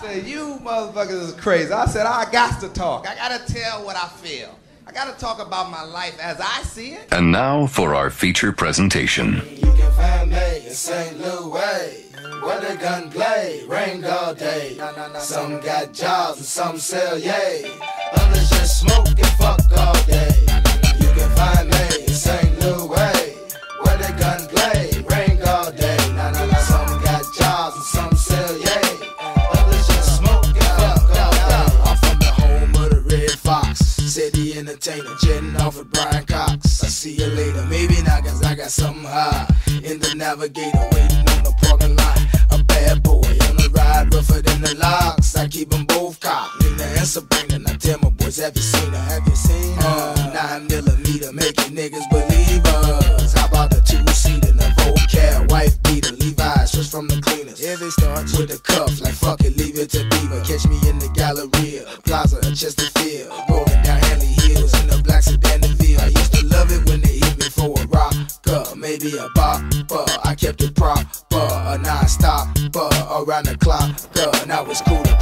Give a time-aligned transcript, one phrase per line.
[0.00, 1.72] said, you motherfuckers is crazy.
[1.72, 3.06] I said, I got to talk.
[3.06, 4.58] I got to tell what I feel.
[4.86, 7.12] I got to talk about my life as I see it.
[7.12, 9.42] And now for our feature presentation.
[9.56, 11.20] You can find me in St.
[11.20, 12.06] Louis.
[12.42, 14.78] Where the gun play, rain all day.
[15.18, 17.78] Some got jobs and some sell yay.
[18.12, 20.29] Others just smoke and fuck all day.
[34.60, 36.84] Entertainer, jetting off with Bryan Cox.
[36.84, 39.48] I see you later, maybe not, cause I got something high.
[39.82, 42.20] In the navigator, waiting on the parking lot.
[42.50, 45.34] A bad boy on the ride, rougher than the locks.
[45.34, 46.60] I keep them both cocked.
[46.60, 48.98] Nina and Sabrina, now tell my boys, have you seen her?
[48.98, 49.80] Have you seen her?
[49.80, 50.32] Uh.
[50.34, 53.32] Nine millimeter, making niggas believers.
[53.32, 57.62] How about the two seater, the vocab, wife beater, Levi's, just from the cleaners.
[57.62, 60.44] If it starts with a cuff, like fuck it, leave it to Beaver.
[60.44, 62.99] Catch me in the Galleria, Plaza, Chesterfield.
[69.02, 70.20] Maybe a bopper.
[70.24, 73.96] I kept it proper, a non-stopper around the clock.
[74.12, 75.19] Girl, Now it's cool to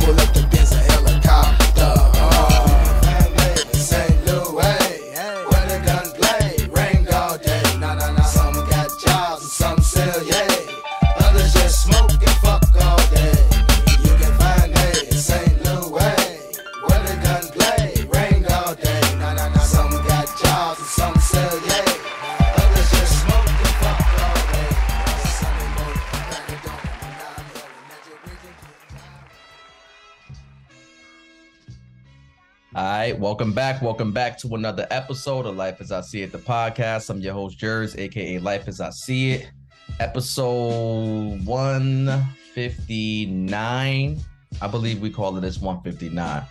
[33.81, 37.11] Welcome back to another episode of Life as I See It, the podcast.
[37.11, 39.53] I'm your host, Jers, aka Life as I See It.
[40.01, 44.21] Episode 159.
[44.61, 46.43] I believe we call it this 159.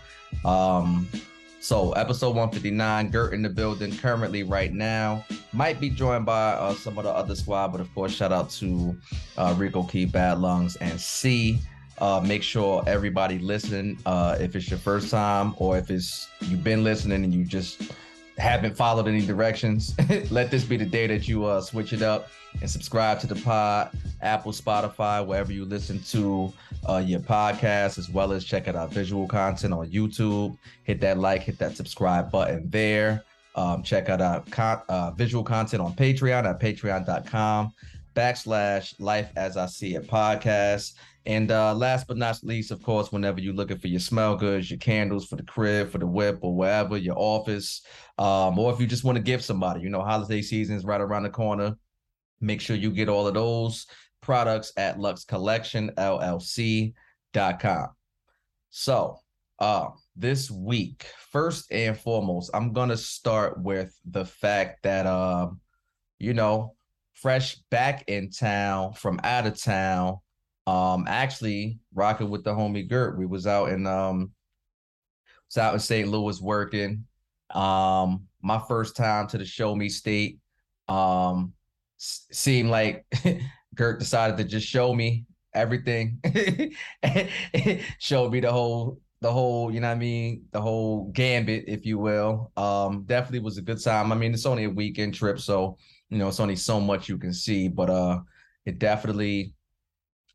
[0.46, 1.06] Um,
[1.60, 5.26] so episode 159, Gert in the building currently right now.
[5.52, 8.50] Might be joined by uh, some of the other squad, but of course, shout out
[8.52, 8.96] to
[9.38, 11.60] uh, Rico Key, Bad Lungs, and C.
[12.00, 16.64] Uh, make sure everybody listening, uh, if it's your first time or if it's you've
[16.64, 17.92] been listening and you just
[18.38, 19.96] haven't followed any directions,
[20.32, 22.30] let this be the day that you uh, switch it up
[22.62, 23.92] and subscribe to the pod,
[24.22, 26.54] Apple, Spotify, wherever you listen to
[26.88, 30.58] uh, your podcast, as well as check out our visual content on YouTube.
[30.84, 33.24] Hit that like, hit that subscribe button there.
[33.56, 37.74] Um, check out our con- uh, visual content on Patreon at patreon.com
[38.16, 40.94] backslash life as I see it podcast.
[41.28, 44.72] And uh, last but not least, of course, whenever you're looking for your smell goods,
[44.72, 47.82] your candles for the crib, for the whip, or wherever, your office,
[48.18, 51.02] um, or if you just want to give somebody, you know, holiday season is right
[51.02, 51.76] around the corner.
[52.40, 53.88] Make sure you get all of those
[54.22, 57.88] products at Lux Collection luxcollectionllc.com.
[58.70, 59.20] So,
[59.60, 65.60] uh, this week, first and foremost, I'm gonna start with the fact that, um,
[66.20, 66.76] you know,
[67.12, 70.20] fresh back in town from out of town.
[70.68, 73.18] Um, actually rocking with the homie Gert.
[73.18, 74.34] We was out in um
[75.50, 76.08] was out in St.
[76.10, 77.06] Louis working.
[77.52, 80.40] Um, my first time to the show me state.
[80.88, 81.54] Um
[82.00, 83.06] s- seemed like
[83.76, 86.22] Gert decided to just show me everything.
[88.00, 91.88] Showed me the whole the whole, you know what I mean, the whole gambit, if
[91.88, 92.52] you will.
[92.56, 94.12] Um, definitely was a good time.
[94.12, 95.78] I mean, it's only a weekend trip, so
[96.10, 98.20] you know, it's only so much you can see, but uh
[98.66, 99.54] it definitely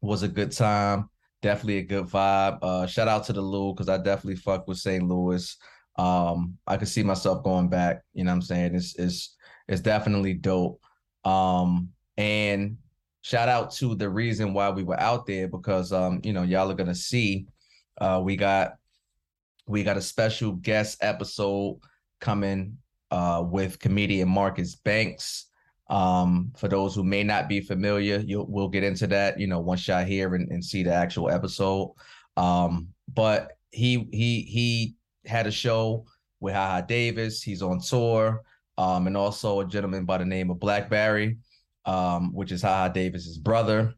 [0.02, 1.08] was a good time.
[1.40, 2.58] Definitely a good vibe.
[2.62, 5.02] Uh shout out to the Lou because I definitely fuck with St.
[5.06, 5.56] Louis.
[5.96, 8.74] Um, I could see myself going back, you know what I'm saying?
[8.74, 9.36] It's it's
[9.68, 10.80] it's definitely dope.
[11.24, 12.78] Um, and
[13.22, 16.70] shout out to the reason why we were out there because um, you know, y'all
[16.70, 17.46] are gonna see
[18.00, 18.76] uh we got
[19.66, 21.78] we got a special guest episode
[22.20, 22.78] coming
[23.10, 25.46] uh with comedian Marcus Banks.
[25.90, 29.60] Um, for those who may not be familiar, you'll we'll get into that, you know,
[29.60, 31.92] once y'all and, and see the actual episode.
[32.36, 34.94] Um, but he he he
[35.26, 36.06] had a show
[36.40, 38.42] with Haha Davis, he's on tour,
[38.78, 41.38] um, and also a gentleman by the name of Blackberry,
[41.84, 43.94] um, which is Haha Davis's brother.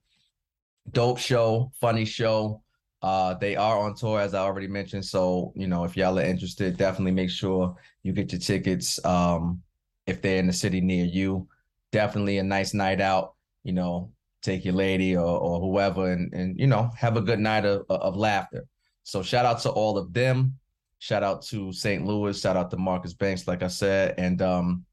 [0.90, 2.62] Dope show, funny show.
[3.00, 5.04] Uh, they are on tour, as I already mentioned.
[5.04, 9.02] So, you know, if y'all are interested, definitely make sure you get your tickets.
[9.04, 9.62] Um,
[10.06, 11.46] if they're in the city near you,
[11.94, 13.34] definitely a nice night out.
[13.62, 14.10] You know,
[14.42, 17.86] take your lady or, or whoever, and and you know, have a good night of
[17.88, 18.66] of laughter.
[19.04, 20.58] So, shout out to all of them.
[20.98, 22.04] Shout out to St.
[22.04, 22.38] Louis.
[22.38, 24.84] Shout out to Marcus Banks, like I said, and um,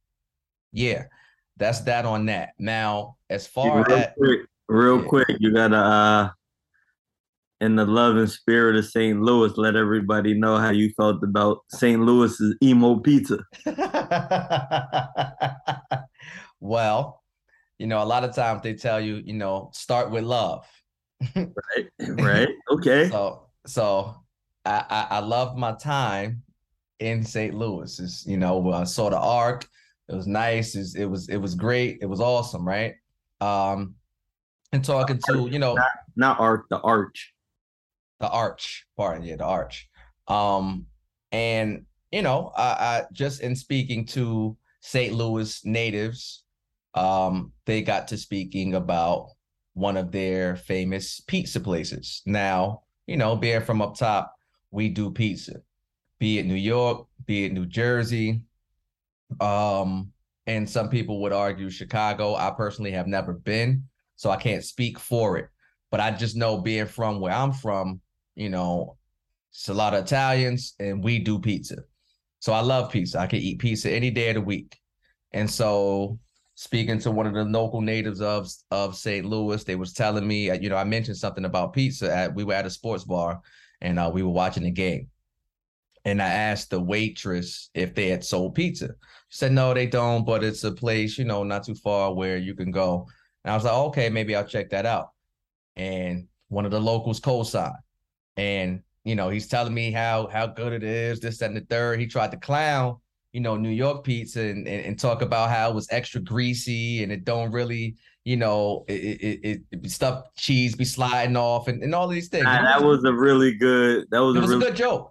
[0.71, 1.05] yeah,
[1.57, 2.49] that's that on that.
[2.59, 5.07] Now, as far real as quick, real Yeah.
[5.07, 6.29] quick, you gotta uh
[7.61, 9.21] in the love and spirit of St.
[9.21, 12.01] Louis, let everybody know how you felt about St.
[12.01, 13.37] Louis's emo pizza.
[16.61, 17.21] well,
[17.77, 20.65] you know, a lot of times they tell you, you know, start with love.
[21.35, 21.89] right.
[21.99, 22.49] Right.
[22.71, 23.09] Okay.
[23.11, 24.15] So, so
[24.65, 26.43] I, I, I love my time
[26.99, 27.53] in St.
[27.53, 27.99] Louis.
[27.99, 29.67] Is you know, I saw the arc.
[30.07, 30.75] It was nice.
[30.75, 31.99] It, it was it was great.
[32.01, 32.95] It was awesome, right?
[33.41, 33.95] Um,
[34.71, 37.33] and talking to you know, not, not arc, the arch
[38.21, 39.89] the arch Pardon, yeah the arch
[40.27, 40.85] um
[41.31, 46.40] and you know I, I just in speaking to st louis natives
[46.95, 49.27] um they got to speaking about
[49.73, 54.35] one of their famous pizza places now you know being from up top
[54.71, 55.61] we do pizza
[56.19, 58.41] be it new york be it new jersey
[59.39, 60.11] um
[60.47, 63.83] and some people would argue chicago i personally have never been
[64.17, 65.47] so i can't speak for it
[65.89, 68.01] but i just know being from where i'm from
[68.35, 68.97] you know,
[69.51, 71.77] it's a lot of Italians and we do pizza.
[72.39, 73.19] So I love pizza.
[73.19, 74.77] I can eat pizza any day of the week.
[75.33, 76.19] And so
[76.61, 79.25] speaking to one of the local natives of of St.
[79.25, 82.43] Louis, they was telling me, uh, you know, I mentioned something about pizza at we
[82.43, 83.41] were at a sports bar
[83.81, 85.09] and uh, we were watching the game.
[86.05, 88.89] And I asked the waitress if they had sold pizza.
[89.29, 92.37] She said, no, they don't, but it's a place, you know, not too far where
[92.37, 93.07] you can go.
[93.43, 95.09] And I was like, okay, maybe I'll check that out.
[95.75, 97.73] And one of the locals co-signed
[98.37, 101.99] and you know he's telling me how how good it is this and the third
[101.99, 102.97] he tried to clown
[103.31, 107.03] you know new york pizza and, and, and talk about how it was extra greasy
[107.03, 111.67] and it don't really you know it it, it, it stuff cheese be sliding off
[111.67, 112.43] and, and all these things.
[112.43, 115.09] Nah, that was a really good that was, it a, was really, a good joke.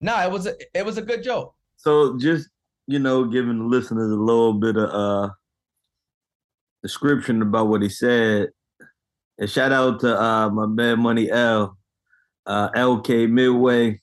[0.00, 1.54] No nah, it was a it was a good joke.
[1.76, 2.48] So just
[2.86, 5.30] you know giving the listeners a little bit of uh
[6.82, 8.50] description about what he said.
[9.38, 11.76] And shout out to uh my bad money l
[12.46, 14.00] uh, LK Midway,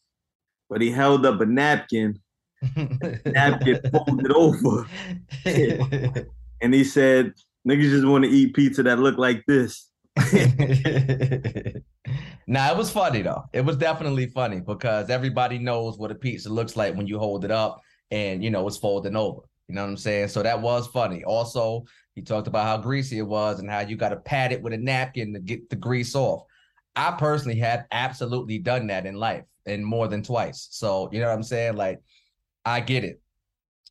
[0.70, 2.20] but he held up a napkin,
[3.26, 4.88] napkin folded over,
[6.62, 7.34] and he said,
[7.68, 9.90] "Niggas just want to eat pizza that look like this."
[12.48, 13.44] nah, it was funny though.
[13.52, 17.46] It was definitely funny because everybody knows what a pizza looks like when you hold
[17.46, 17.82] it up
[18.12, 19.42] and you know it's folding over.
[19.68, 20.28] You know what I'm saying?
[20.28, 21.24] So that was funny.
[21.24, 24.62] Also, he talked about how greasy it was and how you got to pat it
[24.62, 26.44] with a napkin to get the grease off.
[26.96, 30.68] I personally have absolutely done that in life and more than twice.
[30.72, 31.76] So, you know what I'm saying?
[31.76, 32.02] Like,
[32.66, 33.22] I get it.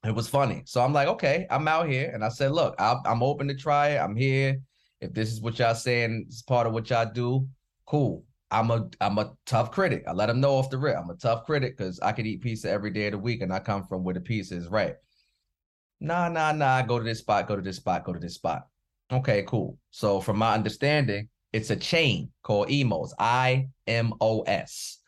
[0.05, 0.63] It was funny.
[0.65, 2.11] So I'm like, okay, I'm out here.
[2.13, 3.99] And I said, look, i am open to try it.
[3.99, 4.59] I'm here.
[5.01, 7.47] If this is what y'all saying is part of what y'all do,
[7.87, 8.25] cool.
[8.51, 10.05] I'm a I'm a tough critic.
[10.07, 10.97] I let them know off the rip.
[10.97, 13.53] I'm a tough critic because I could eat pizza every day of the week and
[13.53, 14.95] I come from where the pizza is right.
[16.01, 16.83] Nah, nah, nah.
[16.83, 18.67] Go to this spot, go to this spot, go to this spot.
[19.11, 19.79] Okay, cool.
[19.91, 24.99] So from my understanding, it's a chain called Imo's, I M O S.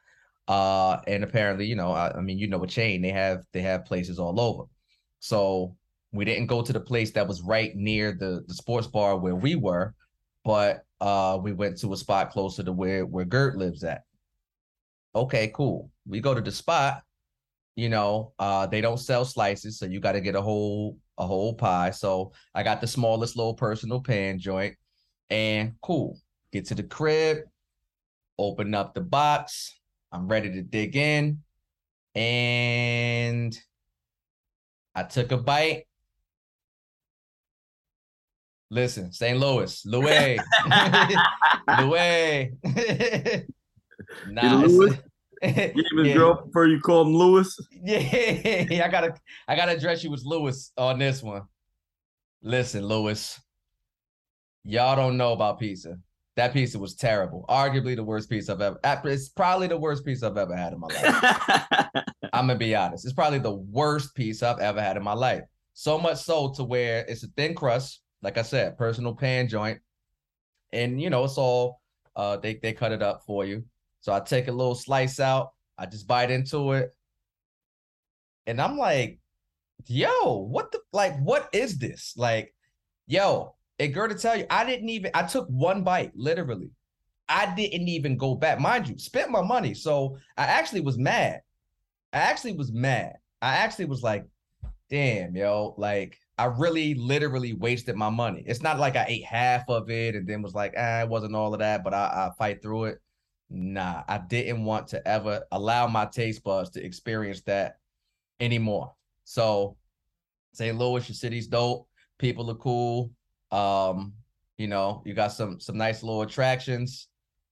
[0.47, 3.63] Uh, and apparently, you know, I, I mean, you know, a chain they have they
[3.63, 4.65] have places all over.
[5.21, 5.77] So
[6.13, 9.35] we didn't go to the place that was right near the the sports bar where
[9.35, 9.95] we were,
[10.45, 14.03] but uh, we went to a spot closer to where where Gert lives at.
[15.15, 15.91] Okay, cool.
[16.07, 17.03] We go to the spot.
[17.77, 21.27] You know, uh, they don't sell slices, so you got to get a whole a
[21.27, 21.91] whole pie.
[21.91, 24.77] So I got the smallest little personal pan joint,
[25.31, 26.21] and cool.
[26.53, 27.39] Get to the crib,
[28.39, 29.75] open up the box.
[30.15, 31.39] I'm ready to dig in.
[32.15, 33.59] And
[34.95, 35.87] I took a bite.
[38.71, 39.39] Listen, St.
[39.39, 40.39] Louis, Louis,
[41.81, 42.53] Louis.
[44.29, 44.99] nah, Louis?
[45.43, 46.15] Give his yeah.
[46.15, 47.59] girl before you call him Lewis.
[47.83, 47.99] Yeah,
[48.85, 49.15] I gotta,
[49.49, 51.43] I gotta address you as Lewis on this one.
[52.41, 53.41] Listen, Lewis,
[54.65, 55.99] y'all don't know about pizza.
[56.37, 57.45] That pizza was terrible.
[57.49, 58.79] Arguably the worst piece I've ever.
[59.05, 61.85] It's probably the worst piece I've ever had in my life.
[62.33, 63.05] I'm gonna be honest.
[63.05, 65.43] It's probably the worst piece I've ever had in my life.
[65.75, 69.81] So much so to where it's a thin crust, like I said, personal pan joint,
[70.73, 71.81] and you know it's all.
[72.17, 73.65] Uh, they they cut it up for you.
[74.01, 75.53] So I take a little slice out.
[75.79, 76.95] I just bite into it,
[78.47, 79.21] and I'm like,
[79.87, 81.17] "Yo, what the like?
[81.21, 82.15] What is this?
[82.17, 82.55] Like,
[83.07, 85.11] yo, and girl, to tell you, I didn't even.
[85.15, 86.71] I took one bite, literally.
[87.29, 88.99] I didn't even go back, mind you.
[88.99, 91.41] Spent my money, so I actually was mad.
[92.13, 93.15] I actually was mad.
[93.43, 94.27] I actually was like,
[94.91, 98.45] "Damn, yo!" Like I really, literally wasted my money.
[98.47, 101.35] It's not like I ate half of it and then was like, "Ah, it wasn't
[101.35, 103.01] all of that," but I, I fight through it.
[103.51, 107.79] Nah, I didn't want to ever allow my taste buds to experience that
[108.41, 108.95] anymore.
[109.25, 109.77] So,
[110.53, 110.77] St.
[110.77, 111.89] Louis, your city's dope.
[112.19, 113.11] People are cool.
[113.55, 114.15] Um,
[114.59, 117.09] you know, you got some some nice little attractions,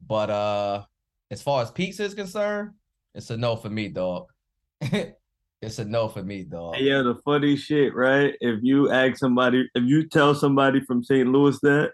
[0.07, 0.85] but uh
[1.31, 2.73] as far as pizza is concerned,
[3.15, 4.27] it's a no for me, dog.
[4.81, 6.77] it's a no for me, dog.
[6.79, 8.35] Yeah, the funny shit, right?
[8.41, 11.29] If you ask somebody, if you tell somebody from St.
[11.29, 11.93] Louis that,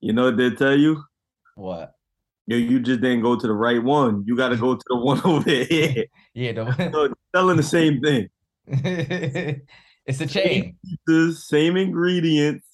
[0.00, 1.02] you know what they tell you?
[1.56, 1.92] What?
[2.46, 4.24] Yo, you just didn't go to the right one.
[4.26, 6.06] You got to go to the one over here.
[6.34, 8.28] Yeah, the, so, telling the same thing.
[8.66, 10.76] it's a chain.
[11.06, 12.66] The same ingredients.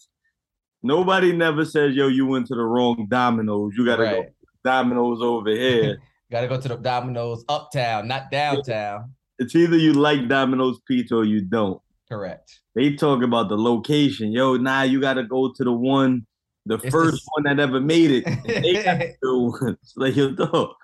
[0.87, 3.73] Nobody never says, "Yo, you went to the wrong Domino's.
[3.76, 4.14] You got to right.
[4.14, 5.99] go Domino's over here."
[6.31, 9.12] got to go to the Domino's uptown, not downtown.
[9.38, 11.81] It's either you like Domino's pizza or you don't.
[12.09, 12.61] Correct.
[12.75, 14.33] They talk about the location.
[14.33, 16.26] Yo, nah, you got to go to the one
[16.66, 17.31] the it's first the...
[17.35, 18.25] one that ever made it.
[18.45, 20.75] They got to like yo, dog,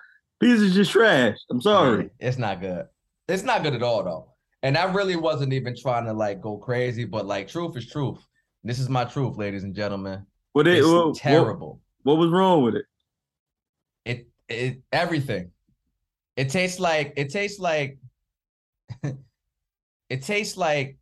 [0.41, 1.37] pizza's just trash.
[1.51, 2.09] I'm sorry.
[2.19, 2.87] It's not good.
[3.27, 4.29] It's not good at all though.
[4.63, 8.25] And I really wasn't even trying to like go crazy, but like truth is truth.
[8.63, 10.25] This is my truth, ladies and gentlemen.
[10.53, 11.81] What it, what, terrible.
[12.03, 12.85] What, what was wrong with it?
[14.05, 15.51] It it everything.
[16.37, 17.97] It tastes like it tastes like
[20.09, 20.97] it tastes like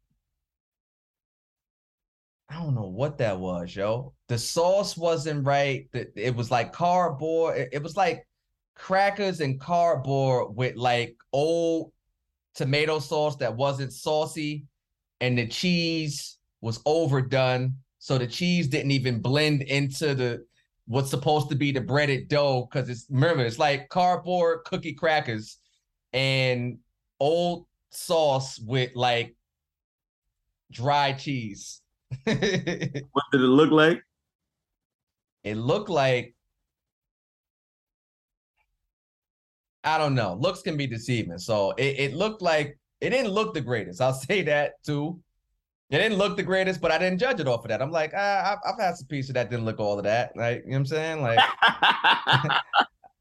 [2.50, 4.13] I don't know what that was, yo.
[4.27, 5.88] The sauce wasn't right.
[5.94, 7.70] It was like cardboard.
[7.72, 8.27] It was like
[8.75, 11.91] crackers and cardboard with like old
[12.56, 14.65] tomato sauce that wasn't saucy,
[15.22, 17.75] and the cheese was overdone.
[18.00, 20.46] So the cheese didn't even blend into the
[20.88, 25.60] what's supposed to be the breaded dough because it's remember it's like cardboard cookie crackers
[26.12, 26.80] and
[27.20, 29.36] old sauce with like
[30.72, 31.82] dry cheese
[32.24, 32.36] what
[33.32, 34.03] did it look like?
[35.44, 36.36] It looked like
[39.84, 40.36] I don't know.
[40.36, 41.39] Looks can be deceiving.
[41.39, 44.01] So it, it looked like it didn't look the greatest.
[44.01, 45.20] I'll say that too.
[45.91, 47.81] It didn't look the greatest, but I didn't judge it off of that.
[47.81, 50.36] I'm like, ah, I've, I've had some pizza that didn't look all of that.
[50.36, 51.21] Like, you know what I'm saying?
[51.21, 52.60] Like, I,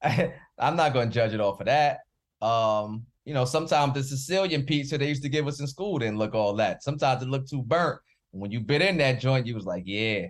[0.59, 1.99] I'm not going to judge it off of that.
[2.41, 6.19] Um, you know, sometimes the Sicilian pizza they used to give us in school didn't
[6.19, 6.83] look all that.
[6.83, 8.01] Sometimes it looked too burnt
[8.33, 10.27] when you bit in that joint, you was like, yeah,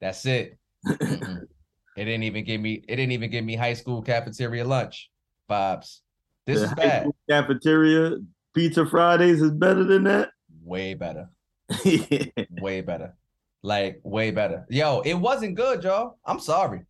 [0.00, 0.58] that's it.
[0.86, 1.48] it
[1.96, 5.10] didn't even give me it didn't even give me high school cafeteria lunch
[5.48, 6.00] vibes.
[6.46, 7.08] This the is bad.
[7.28, 8.16] Cafeteria
[8.54, 10.30] pizza Fridays is better than that.
[10.62, 11.28] Way better.
[12.60, 13.14] Way better.
[13.62, 14.64] Like way better.
[14.70, 16.18] Yo, it wasn't good, y'all.
[16.24, 16.80] I'm sorry.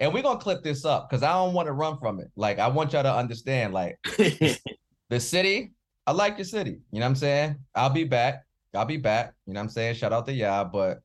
[0.00, 2.30] And we're gonna clip this up because I don't want to run from it.
[2.36, 5.72] Like, I want y'all to understand, like the city,
[6.06, 6.78] I like your city.
[6.90, 7.56] You know what I'm saying?
[7.74, 8.44] I'll be back.
[8.74, 9.34] I'll be back.
[9.46, 9.94] You know what I'm saying?
[9.94, 10.64] Shout out to y'all.
[10.64, 11.00] But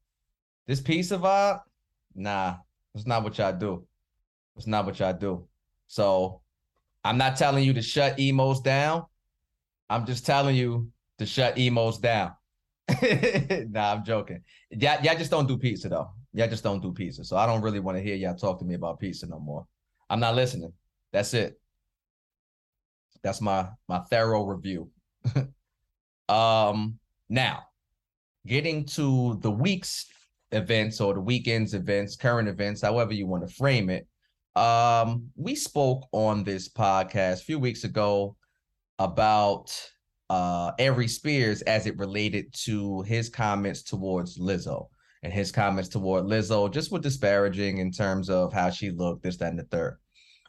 [0.68, 1.62] this piece of vibe,
[2.16, 2.56] nah,
[2.96, 3.86] it's not what y'all do.
[4.58, 5.48] It's not what y'all do.
[5.88, 6.42] So
[7.04, 9.06] I'm not telling you to shut Imo's down.
[9.90, 12.34] I'm just telling you to shut Imo's down.
[13.70, 14.44] nah, I'm joking.
[14.70, 16.10] Y'all, y'all just don't do pizza though.
[16.34, 17.24] Y'all just don't do pizza.
[17.24, 19.66] So I don't really want to hear y'all talk to me about pizza no more.
[20.10, 20.74] I'm not listening.
[21.12, 21.60] That's it.
[23.24, 24.90] That's my my thorough review.
[26.30, 26.98] um
[27.30, 27.64] now,
[28.46, 30.08] getting to the week's
[30.52, 34.08] events or the weekend's events, current events, however you want to frame it.
[34.56, 38.36] Um, we spoke on this podcast a few weeks ago
[39.00, 39.74] about
[40.32, 44.88] uh Aries Spears as it related to his comments towards Lizzo
[45.24, 49.38] and his comments toward Lizzo just were disparaging in terms of how she looked, this,
[49.38, 49.98] that, and the third.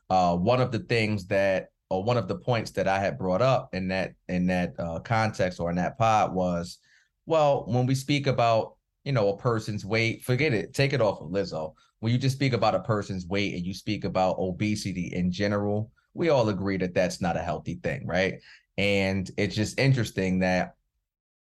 [0.08, 3.42] Uh, one of the things that or one of the points that I had brought
[3.42, 6.78] up in that in that uh, context or in that pod was,
[7.26, 11.20] well, when we speak about you know a person's weight, forget it, take it off
[11.20, 11.74] of Lizzo.
[12.00, 15.90] When you just speak about a person's weight and you speak about obesity in general,
[16.14, 18.34] we all agree that that's not a healthy thing, right?
[18.78, 20.74] And it's just interesting that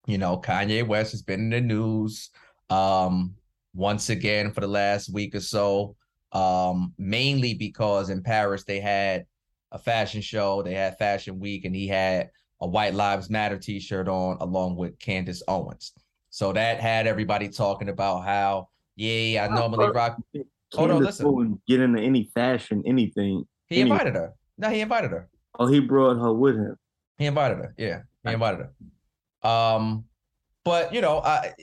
[0.08, 2.30] you know Kanye West has been in the news
[2.70, 3.36] um,
[3.74, 5.96] once again for the last week or so,
[6.32, 9.26] um, mainly because in Paris they had
[9.72, 10.62] a fashion show.
[10.62, 12.30] They had Fashion Week, and he had
[12.62, 15.94] a White Lives Matter T-shirt on along with Candace Owens.
[16.30, 20.18] So that had everybody talking about how, yeah, I normally rock.
[20.74, 21.62] Hold on, listen.
[21.68, 23.44] Get into any fashion, anything.
[23.68, 23.90] He any...
[23.90, 24.34] invited her.
[24.58, 25.30] No, he invited her.
[25.58, 26.76] Oh, he brought her with him.
[27.20, 27.76] He invited her.
[27.78, 28.66] Yeah, he invited
[29.42, 29.50] her.
[29.50, 30.06] Um,
[30.66, 31.54] but you know, I,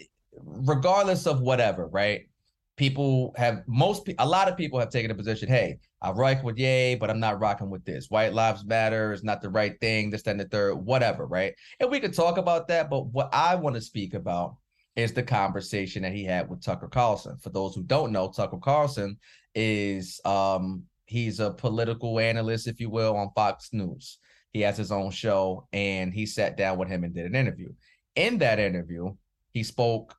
[0.45, 2.29] regardless of whatever, right?
[2.77, 5.49] People have most, a lot of people have taken a position.
[5.49, 8.11] Hey, I rock with Ye, but I'm not rocking with this.
[8.11, 11.55] White Lives Matter is not the right thing, this, that, and the third, whatever, right?
[11.81, 14.57] And we could talk about that, but what I want to speak about
[14.95, 17.39] is the conversation that he had with Tucker Carlson.
[17.39, 19.19] For those who don't know, Tucker Carlson
[19.55, 24.19] is um he's a political analyst, if you will, on Fox News.
[24.53, 27.69] He has his own show, and he sat down with him and did an interview.
[28.15, 29.15] In that interview,
[29.53, 30.15] he spoke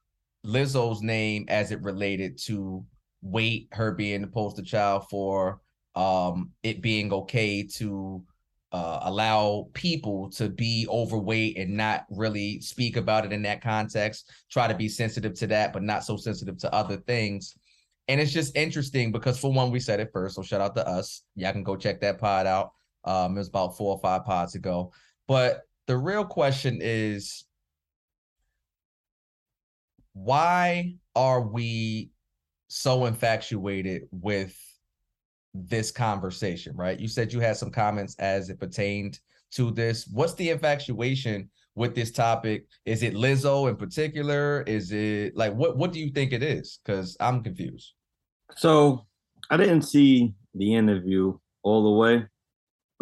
[0.46, 2.86] Lizzo's name as it related to
[3.22, 5.60] weight, her being the poster child for
[5.96, 8.24] um, it being okay to
[8.72, 14.32] uh, allow people to be overweight and not really speak about it in that context.
[14.52, 17.56] Try to be sensitive to that, but not so sensitive to other things.
[18.08, 20.36] And it's just interesting because for one, we said it first.
[20.36, 21.24] So shout out to us.
[21.36, 22.72] Y'all can go check that pod out.
[23.04, 24.92] Um, it was about four or five pods ago.
[25.28, 27.46] But the real question is
[30.14, 32.12] why are we
[32.68, 34.58] so infatuated with
[35.54, 37.00] this conversation, right?
[37.00, 39.20] You said you had some comments as it pertained
[39.52, 40.08] to this.
[40.12, 42.66] What's the infatuation with this topic?
[42.86, 44.64] Is it Lizzo in particular?
[44.68, 46.80] Is it like what what do you think it is?
[46.84, 47.94] Because I'm confused.
[48.56, 49.06] So
[49.50, 52.26] I didn't see the interview all the way.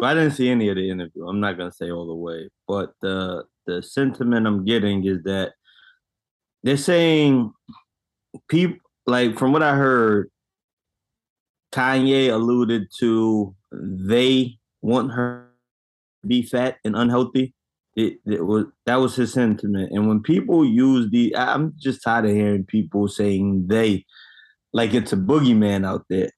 [0.00, 1.26] I didn't see any of the interview.
[1.26, 5.52] I'm not gonna say all the way, but the the sentiment I'm getting is that
[6.62, 7.52] they're saying
[8.48, 10.30] people like from what I heard,
[11.72, 15.48] Kanye alluded to they want her
[16.22, 17.54] to be fat and unhealthy.
[17.94, 19.92] It, it was that was his sentiment.
[19.92, 24.04] And when people use the I'm just tired of hearing people saying they
[24.72, 26.30] like it's a boogeyman out there.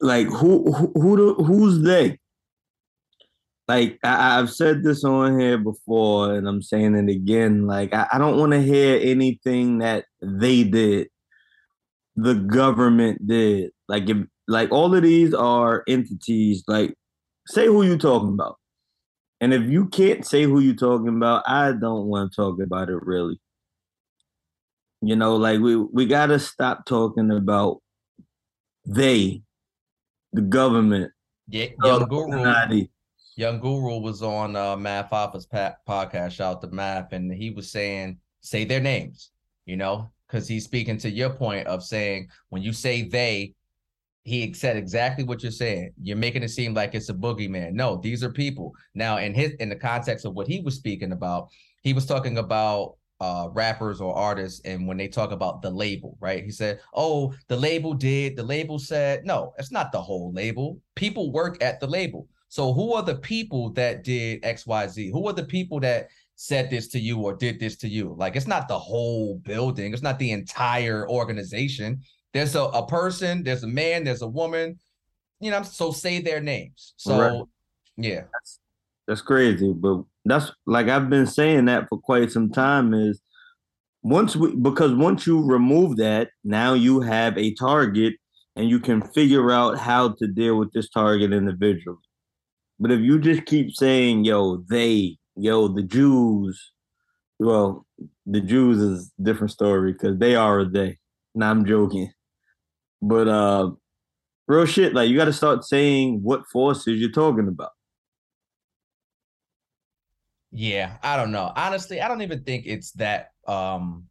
[0.00, 2.18] Like who who, who who's they?
[3.68, 7.66] Like I, have said this on here before, and I'm saying it again.
[7.66, 11.08] Like I, I don't want to hear anything that they did,
[12.16, 13.70] the government did.
[13.88, 16.64] Like if like all of these are entities.
[16.66, 16.94] Like
[17.46, 18.58] say who you talking about,
[19.40, 22.88] and if you can't say who you talking about, I don't want to talk about
[22.88, 23.40] it really.
[25.00, 27.78] You know, like we we gotta stop talking about
[28.84, 29.42] they,
[30.32, 31.12] the government.
[31.48, 32.86] Yeah, young guru.
[33.36, 36.32] Young Guru was on uh, Math Hoffa's pa- podcast.
[36.32, 39.30] Shout out to Math, and he was saying, "Say their names,"
[39.64, 43.54] you know, because he's speaking to your point of saying when you say they,
[44.24, 45.92] he said exactly what you're saying.
[46.02, 47.72] You're making it seem like it's a boogeyman.
[47.72, 48.72] No, these are people.
[48.94, 51.48] Now, in his in the context of what he was speaking about,
[51.82, 56.18] he was talking about uh, rappers or artists and when they talk about the label,
[56.20, 56.44] right?
[56.44, 60.78] He said, "Oh, the label did, the label said." No, it's not the whole label.
[60.96, 62.28] People work at the label.
[62.52, 65.10] So who are the people that did XYZ?
[65.10, 68.14] Who are the people that said this to you or did this to you?
[68.18, 72.02] Like it's not the whole building, it's not the entire organization.
[72.34, 74.78] There's a, a person, there's a man, there's a woman,
[75.40, 76.92] you know, so say their names.
[76.98, 77.42] So right.
[77.96, 78.24] yeah.
[78.30, 78.58] That's,
[79.08, 83.22] that's crazy, but that's like I've been saying that for quite some time is
[84.02, 88.16] once we because once you remove that, now you have a target
[88.56, 91.96] and you can figure out how to deal with this target individually.
[92.82, 96.72] But if you just keep saying, yo, they, yo, the Jews,
[97.38, 97.86] well,
[98.26, 100.98] the Jews is different story because they are a they.
[101.32, 102.10] Now I'm joking.
[103.00, 103.70] But uh
[104.48, 107.70] real shit, like you gotta start saying what forces you're talking about.
[110.50, 111.52] Yeah, I don't know.
[111.54, 114.08] Honestly, I don't even think it's that um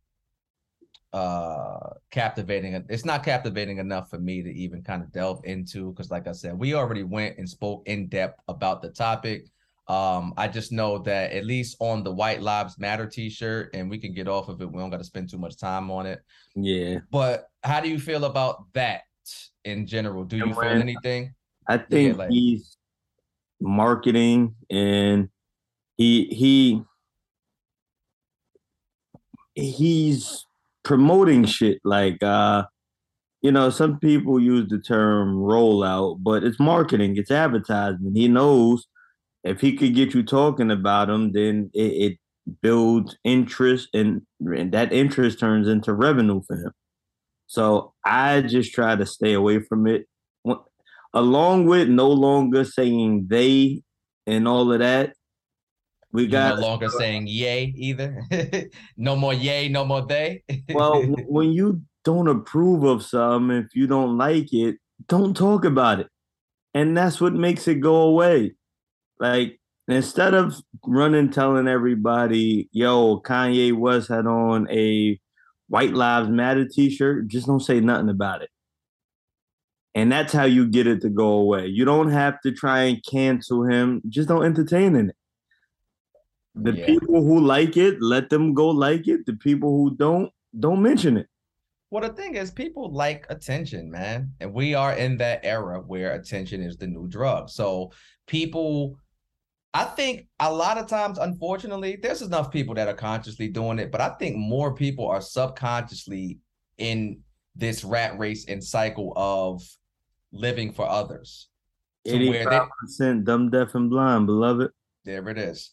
[1.13, 6.09] uh captivating it's not captivating enough for me to even kind of delve into because
[6.09, 9.45] like i said we already went and spoke in depth about the topic.
[9.89, 13.97] Um i just know that at least on the white lives matter t-shirt and we
[13.97, 16.21] can get off of it we don't got to spend too much time on it.
[16.55, 16.99] Yeah.
[17.11, 19.01] But how do you feel about that
[19.65, 20.23] in general?
[20.23, 21.33] Do you feel anything?
[21.67, 22.77] I think yeah, like, he's
[23.59, 25.29] marketing and
[25.97, 26.83] he he
[29.55, 30.45] he's
[30.83, 32.63] promoting shit like uh
[33.41, 38.87] you know some people use the term rollout but it's marketing it's advertisement he knows
[39.43, 42.17] if he could get you talking about him then it, it
[42.61, 46.71] builds interest and, and that interest turns into revenue for him.
[47.47, 50.07] So i just try to stay away from it.
[51.13, 53.81] Along with no longer saying they
[54.25, 55.13] and all of that
[56.13, 58.23] we got no longer saying yay either.
[58.97, 60.43] no more yay, no more they.
[60.73, 65.99] well, when you don't approve of something, if you don't like it, don't talk about
[65.99, 66.07] it.
[66.73, 68.55] And that's what makes it go away.
[69.19, 75.19] Like instead of running telling everybody, yo, Kanye West had on a
[75.67, 78.49] White Lives Matter t-shirt, just don't say nothing about it.
[79.93, 81.67] And that's how you get it to go away.
[81.67, 84.01] You don't have to try and cancel him.
[84.07, 85.15] Just don't entertain in it.
[86.55, 86.85] The yeah.
[86.85, 89.25] people who like it, let them go like it.
[89.25, 91.27] The people who don't, don't mention it.
[91.91, 94.31] Well, the thing is, people like attention, man.
[94.39, 97.49] And we are in that era where attention is the new drug.
[97.49, 97.91] So
[98.27, 98.97] people,
[99.73, 103.91] I think a lot of times, unfortunately, there's enough people that are consciously doing it,
[103.91, 106.39] but I think more people are subconsciously
[106.77, 107.19] in
[107.55, 109.61] this rat race and cycle of
[110.31, 111.49] living for others.
[112.07, 112.67] To where
[112.99, 114.71] they, dumb, deaf, and blind, beloved.
[115.05, 115.71] there it is.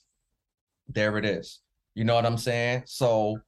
[0.88, 1.61] There it is.
[1.94, 2.85] You know what I'm saying?
[2.87, 3.38] So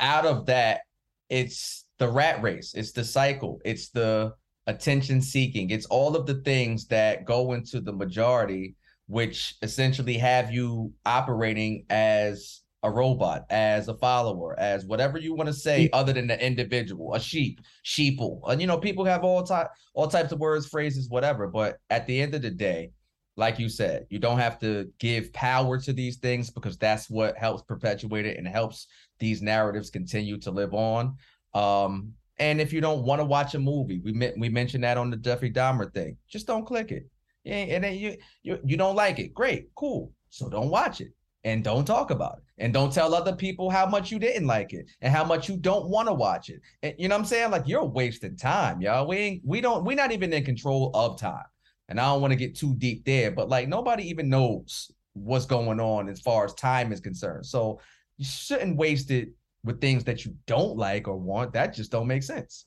[0.00, 0.80] out of that,
[1.28, 4.34] it's the rat race, it's the cycle, it's the
[4.66, 10.52] attention seeking, it's all of the things that go into the majority, which essentially have
[10.52, 16.12] you operating as a robot, as a follower, as whatever you want to say, other
[16.12, 18.40] than the individual, a sheep, sheeple.
[18.48, 21.48] And you know, people have all type all types of words, phrases, whatever.
[21.48, 22.90] But at the end of the day,
[23.38, 27.38] like you said, you don't have to give power to these things because that's what
[27.38, 28.88] helps perpetuate it and helps
[29.20, 31.16] these narratives continue to live on.
[31.54, 35.08] Um, and if you don't want to watch a movie, we we mentioned that on
[35.08, 36.16] the Jeffrey Dahmer thing.
[36.28, 37.06] Just don't click it.
[37.44, 39.32] Yeah, and then you you you don't like it.
[39.32, 40.12] Great, cool.
[40.30, 41.12] So don't watch it
[41.44, 44.72] and don't talk about it and don't tell other people how much you didn't like
[44.72, 46.60] it and how much you don't want to watch it.
[46.82, 47.52] And you know what I'm saying?
[47.52, 49.06] Like you're wasting time, y'all.
[49.06, 51.44] We ain't we don't we're not even in control of time.
[51.88, 55.46] And I don't want to get too deep there, but like nobody even knows what's
[55.46, 57.46] going on as far as time is concerned.
[57.46, 57.80] So
[58.18, 59.30] you shouldn't waste it
[59.64, 61.52] with things that you don't like or want.
[61.52, 62.66] That just don't make sense.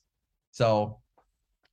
[0.50, 0.98] So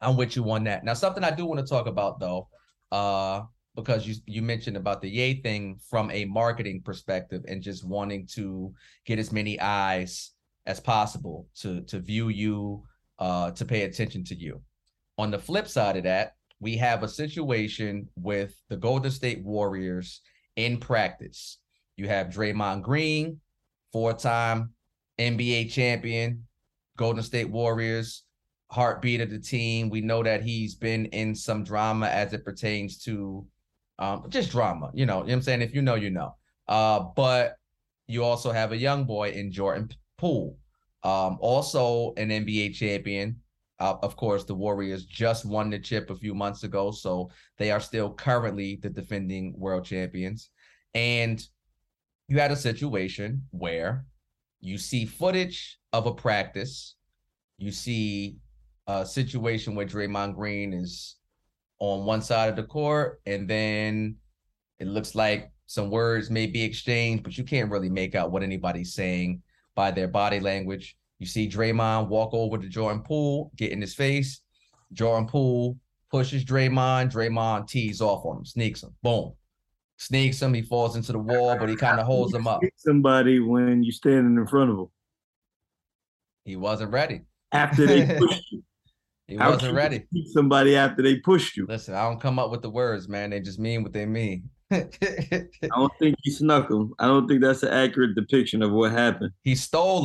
[0.01, 0.83] I'm with you on that.
[0.83, 2.47] Now, something I do want to talk about though,
[2.91, 3.41] uh,
[3.75, 8.27] because you you mentioned about the Yay thing from a marketing perspective and just wanting
[8.27, 8.73] to
[9.05, 10.31] get as many eyes
[10.65, 12.83] as possible to to view you,
[13.19, 14.61] uh, to pay attention to you.
[15.17, 20.21] On the flip side of that, we have a situation with the Golden State Warriors
[20.55, 21.57] in practice.
[21.95, 23.39] You have Draymond Green,
[23.91, 24.73] four-time
[25.19, 26.45] NBA champion,
[26.97, 28.23] Golden State Warriors,
[28.71, 29.89] heartbeat of the team.
[29.89, 33.45] We know that he's been in some drama as it pertains to
[33.97, 34.91] um, just drama.
[34.93, 35.61] You know, you know I'm saying?
[35.61, 36.35] If you know, you know.
[36.67, 37.55] Uh, but
[38.07, 40.57] you also have a young boy in Jordan Poole,
[41.03, 43.37] um, also an NBA champion.
[43.79, 47.71] Uh, of course, the Warriors just won the chip a few months ago, so they
[47.71, 50.49] are still currently the defending world champions.
[50.93, 51.41] And
[52.27, 54.05] you had a situation where
[54.59, 56.95] you see footage of a practice,
[57.57, 58.37] you see
[58.87, 61.15] a situation where Draymond Green is
[61.79, 64.17] on one side of the court, and then
[64.79, 68.43] it looks like some words may be exchanged, but you can't really make out what
[68.43, 69.41] anybody's saying
[69.75, 70.97] by their body language.
[71.19, 74.41] You see Draymond walk over to Jordan Poole, get in his face.
[74.93, 75.77] Jordan Poole
[76.09, 77.11] pushes Draymond.
[77.11, 78.95] Draymond tees off on him, sneaks him.
[79.03, 79.33] Boom.
[79.97, 80.53] Sneaks him.
[80.53, 82.61] He falls into the wall, but he kind of holds him up.
[82.77, 84.87] Somebody when you're standing in front of him.
[86.45, 87.21] He wasn't ready.
[87.51, 88.63] after they pushed you.
[89.27, 90.07] He How wasn't ready.
[90.33, 91.67] somebody after they pushed you.
[91.67, 93.29] Listen, I don't come up with the words, man.
[93.29, 94.49] They just mean what they mean.
[94.71, 94.87] I
[95.75, 96.93] don't think he snuck him.
[96.97, 99.31] I don't think that's an accurate depiction of what happened.
[99.43, 100.01] he stole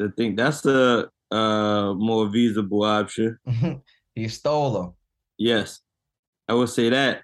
[0.00, 3.38] I think that's the uh more visible option.
[4.14, 4.92] he stole them.
[5.38, 5.80] Yes,
[6.48, 7.22] I would say that.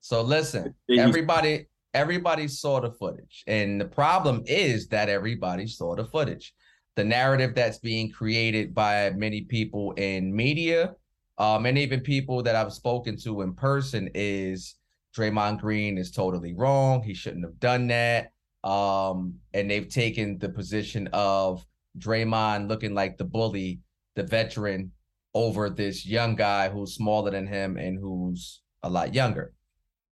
[0.00, 6.04] So listen, everybody, everybody saw the footage, and the problem is that everybody saw the
[6.04, 6.54] footage.
[6.96, 10.94] The narrative that's being created by many people in media,
[11.38, 14.76] um, and even people that I've spoken to in person is
[15.16, 17.02] Draymond Green is totally wrong.
[17.02, 18.32] He shouldn't have done that.
[18.64, 21.64] Um, and they've taken the position of
[21.98, 23.80] Draymond looking like the bully,
[24.14, 24.92] the veteran,
[25.34, 29.52] over this young guy who's smaller than him and who's a lot younger.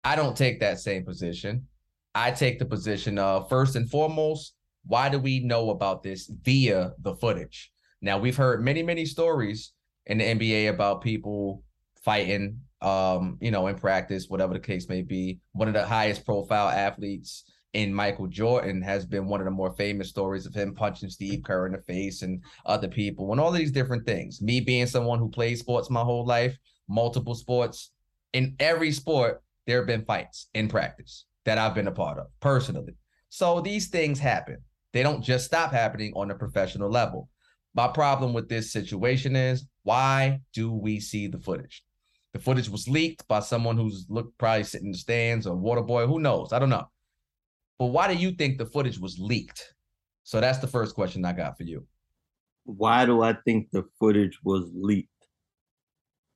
[0.02, 1.66] I don't take that same position.
[2.14, 4.54] I take the position of first and foremost,
[4.86, 7.72] why do we know about this via the footage?
[8.02, 9.72] Now we've heard many, many stories
[10.06, 11.62] in the NBA about people
[12.04, 15.40] fighting, um, you know, in practice, whatever the case may be.
[15.52, 19.72] One of the highest profile athletes in Michael Jordan has been one of the more
[19.72, 23.50] famous stories of him punching Steve Kerr in the face and other people and all
[23.50, 24.40] these different things.
[24.40, 26.56] Me being someone who played sports my whole life,
[26.88, 27.90] multiple sports,
[28.32, 32.26] in every sport, there have been fights in practice that I've been a part of
[32.40, 32.94] personally.
[33.28, 34.58] So these things happen.
[34.92, 37.28] They don't just stop happening on a professional level.
[37.74, 41.82] My problem with this situation is why do we see the footage?
[42.32, 45.82] The footage was leaked by someone who's looked probably sitting in the stands or water
[45.82, 46.52] boy, who knows?
[46.52, 46.88] I don't know.
[47.78, 49.74] But why do you think the footage was leaked?
[50.22, 51.86] So that's the first question I got for you.
[52.64, 55.08] Why do I think the footage was leaked?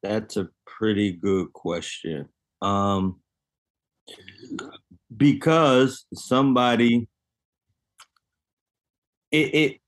[0.03, 2.29] That's a pretty good question.
[2.61, 3.20] Um,
[5.16, 7.09] because somebody,
[9.31, 9.81] it, it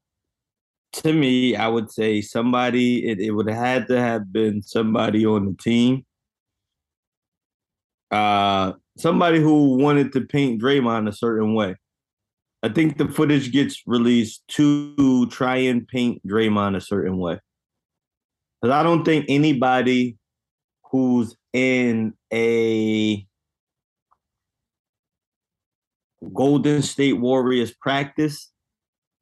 [0.92, 3.08] to me, I would say somebody.
[3.08, 6.04] It, it would have had to have been somebody on the team.
[8.10, 11.76] Uh, somebody who wanted to paint Draymond a certain way.
[12.62, 17.40] I think the footage gets released to try and paint Draymond a certain way.
[18.60, 20.18] Because I don't think anybody
[20.90, 23.26] who's in a
[26.34, 28.50] Golden State Warriors practice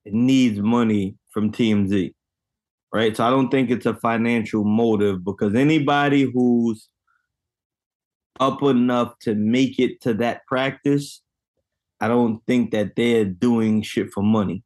[0.04, 2.12] needs money from TMZ,
[2.92, 3.16] right?
[3.16, 6.88] So I don't think it's a financial motive because anybody who's
[8.40, 11.22] up enough to make it to that practice,
[12.00, 14.62] I don't think that they're doing shit for money.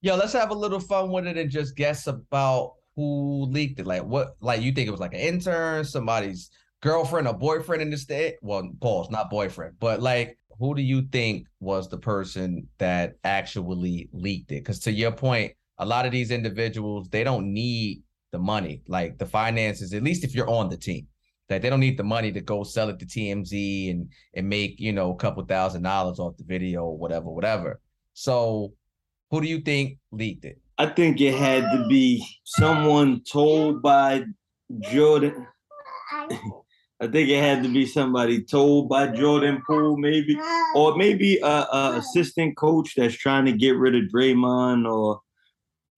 [0.00, 3.86] Yo, let's have a little fun with it and just guess about who leaked it.
[3.86, 6.50] Like what like you think it was like an intern, somebody's
[6.82, 8.36] girlfriend or boyfriend in the state?
[8.42, 14.08] Well, pause, not boyfriend, but like who do you think was the person that actually
[14.12, 14.56] leaked it?
[14.56, 19.18] Because to your point, a lot of these individuals, they don't need the money, like
[19.18, 21.06] the finances, at least if you're on the team.
[21.48, 24.80] That they don't need the money to go sell it to TMZ and and make,
[24.80, 27.80] you know, a couple thousand dollars off the video or whatever, whatever.
[28.14, 28.72] So
[29.30, 30.60] who do you think leaked it?
[30.78, 34.24] I think it had to be someone told by
[34.80, 35.46] Jordan.
[37.00, 40.38] I think it had to be somebody told by Jordan Poole, maybe,
[40.74, 45.20] or maybe a, a, assistant coach that's trying to get rid of Draymond, or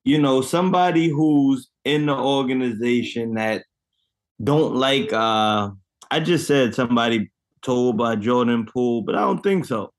[0.05, 3.65] you know somebody who's in the organization that
[4.43, 5.13] don't like.
[5.13, 5.71] uh
[6.11, 7.31] I just said somebody
[7.63, 9.93] told by Jordan Poole, but I don't think so.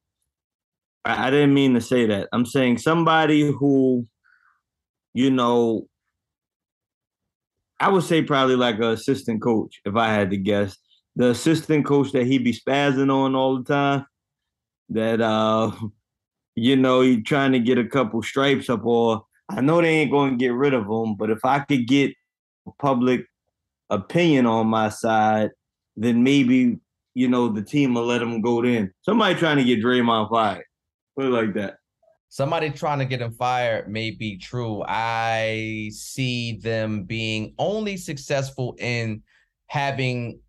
[1.04, 2.30] I, I didn't mean to say that.
[2.32, 4.08] I'm saying somebody who,
[5.14, 5.88] you know,
[7.80, 10.78] I would say probably like an assistant coach, if I had to guess.
[11.16, 14.06] The assistant coach that he be spazzing on all the time,
[14.90, 15.72] that uh,
[16.56, 20.12] you know, he trying to get a couple stripes up, or I know they ain't
[20.12, 22.14] to get rid of him, but if I could get
[22.80, 23.26] public
[23.90, 25.52] opinion on my side,
[25.96, 26.78] then maybe
[27.14, 30.66] you know the team will let him go Then Somebody trying to get Draymond fired,
[31.16, 31.78] put it like that
[32.30, 34.84] somebody trying to get him fired may be true.
[34.88, 39.24] I see them being only successful in
[39.68, 40.40] having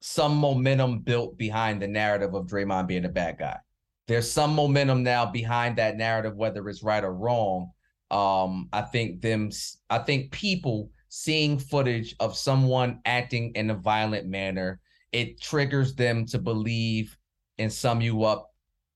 [0.00, 3.58] some momentum built behind the narrative of Draymond being a bad guy.
[4.06, 7.72] There's some momentum now behind that narrative, whether it's right or wrong.
[8.10, 9.50] Um, I think them,
[9.90, 14.80] I think people seeing footage of someone acting in a violent manner,
[15.12, 17.16] it triggers them to believe
[17.58, 18.52] and sum you up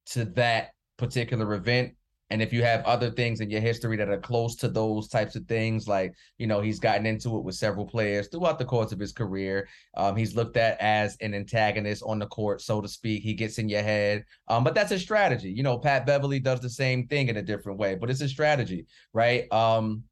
[0.07, 1.94] to that particular event.
[2.33, 5.35] And if you have other things in your history that are close to those types
[5.35, 8.92] of things like you know he's gotten into it with several players throughout the course
[8.92, 9.68] of his career.
[9.96, 13.25] Um, he's looked at as an antagonist on the court so to speak.
[13.25, 14.25] He gets in your head.
[14.46, 15.51] Um, but that's a strategy.
[15.51, 18.29] You know pat Beverley does the same thing in a different way but it's a
[18.29, 19.51] strategy right?
[19.53, 20.05] Um,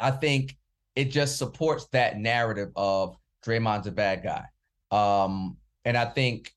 [0.00, 0.56] i think
[0.94, 4.44] it just supports that narrative of Draymond's a bad guy
[4.90, 6.52] um, and i think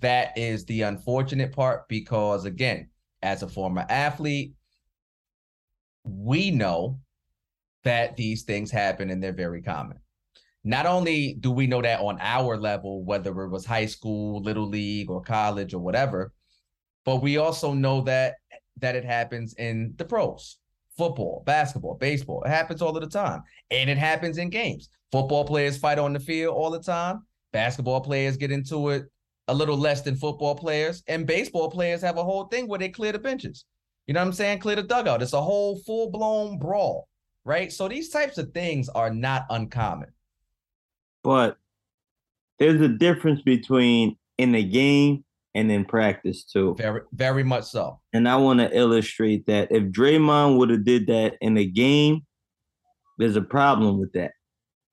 [0.00, 2.88] that is the unfortunate part because again
[3.22, 4.54] as a former athlete,
[6.04, 6.98] we know
[7.84, 9.98] that these things happen and they're very common.
[10.64, 14.66] Not only do we know that on our level, whether it was high school, little
[14.66, 16.32] league, or college, or whatever,
[17.04, 18.34] but we also know that
[18.78, 20.58] that it happens in the pros,
[21.00, 22.42] football, basketball, baseball.
[22.44, 24.90] It happens all of the time, and it happens in games.
[25.10, 27.22] Football players fight on the field all the time.
[27.54, 29.04] Basketball players get into it
[29.48, 32.90] a little less than football players, and baseball players have a whole thing where they
[32.90, 33.64] clear the benches.
[34.06, 34.58] You know what I'm saying?
[34.58, 35.22] Clear the dugout.
[35.22, 37.08] It's a whole full blown brawl,
[37.46, 37.72] right?
[37.72, 40.10] So these types of things are not uncommon.
[41.24, 41.56] But
[42.58, 46.74] there's a difference between in the game and in practice too.
[46.78, 48.00] Very, very much so.
[48.12, 52.26] And I want to illustrate that if Draymond would have did that in a game,
[53.18, 54.32] there's a problem with that.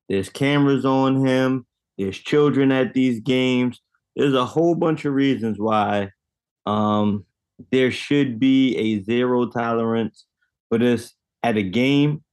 [0.09, 1.65] There's cameras on him.
[1.97, 3.81] There's children at these games
[4.17, 6.09] there's a whole bunch of reasons why
[6.65, 7.23] um,
[7.71, 10.25] there should be a zero tolerance
[10.69, 12.23] for this at a game,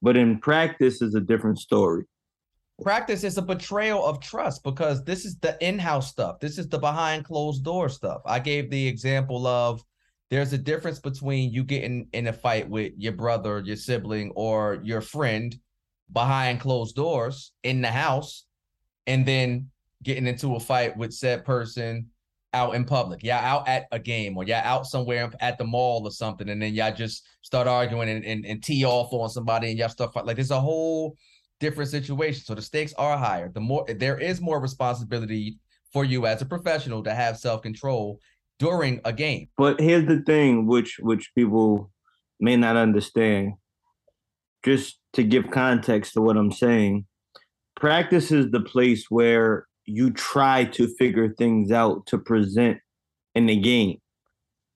[0.00, 2.04] but in practice is a different story.
[2.82, 6.40] Practice is a betrayal of trust because this is the in-house stuff.
[6.40, 8.20] This is the behind closed door stuff.
[8.26, 9.82] I gave the example of
[10.28, 14.80] there's a difference between you getting in a fight with your brother, your sibling, or
[14.82, 15.56] your friend
[16.12, 18.44] behind closed doors in the house,
[19.06, 19.70] and then
[20.02, 22.08] getting into a fight with said person
[22.52, 23.22] out in public.
[23.22, 26.60] Yeah, out at a game or yeah, out somewhere at the mall or something, and
[26.60, 30.14] then y'all just start arguing and, and, and tee off on somebody and y'all start.
[30.26, 31.16] Like there's a whole
[31.64, 32.42] different situation.
[32.44, 33.48] So the stakes are higher.
[33.48, 35.58] The more there is more responsibility
[35.92, 38.20] for you as a professional to have self-control
[38.58, 39.48] during a game.
[39.56, 41.90] But here's the thing which which people
[42.38, 43.54] may not understand.
[44.64, 47.06] Just to give context to what I'm saying,
[47.76, 52.78] practice is the place where you try to figure things out to present
[53.34, 53.98] in the game.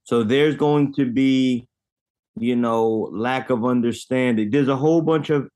[0.05, 1.67] So there's going to be,
[2.37, 4.51] you know, lack of understanding.
[4.51, 5.49] There's a whole bunch of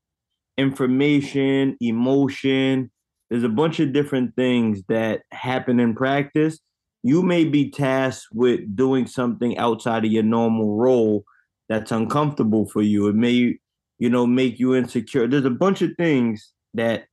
[0.57, 2.91] information, emotion.
[3.29, 6.59] There's a bunch of different things that happen in practice.
[7.01, 11.23] You may be tasked with doing something outside of your normal role
[11.67, 13.07] that's uncomfortable for you.
[13.07, 13.57] It may,
[13.97, 15.27] you know, make you insecure.
[15.27, 17.05] There's a bunch of things that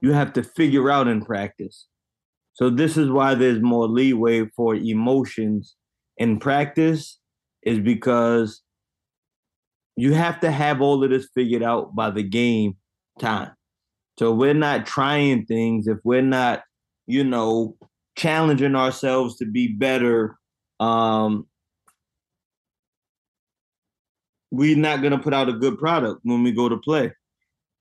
[0.00, 1.86] you have to figure out in practice.
[2.54, 5.76] So this is why there's more leeway for emotions
[6.16, 7.18] in practice
[7.62, 8.61] is because
[9.96, 12.76] you have to have all of this figured out by the game
[13.18, 13.52] time.
[14.18, 16.62] So we're not trying things if we're not,
[17.06, 17.76] you know,
[18.16, 20.36] challenging ourselves to be better.
[20.80, 21.46] Um,
[24.50, 27.12] we're not gonna put out a good product when we go to play.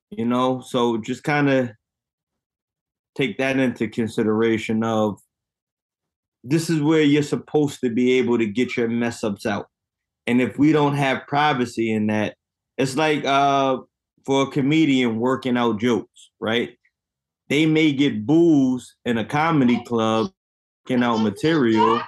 [0.10, 1.72] You know, so just kind of
[3.16, 5.20] take that into consideration of
[6.44, 9.68] this is where you're supposed to be able to get your mess ups out.
[10.28, 12.36] And if we don't have privacy in that,
[12.78, 13.78] it's like uh
[14.26, 16.78] for a comedian working out jokes, right?
[17.50, 20.32] They may get booze in a comedy club,
[20.88, 22.02] working out material,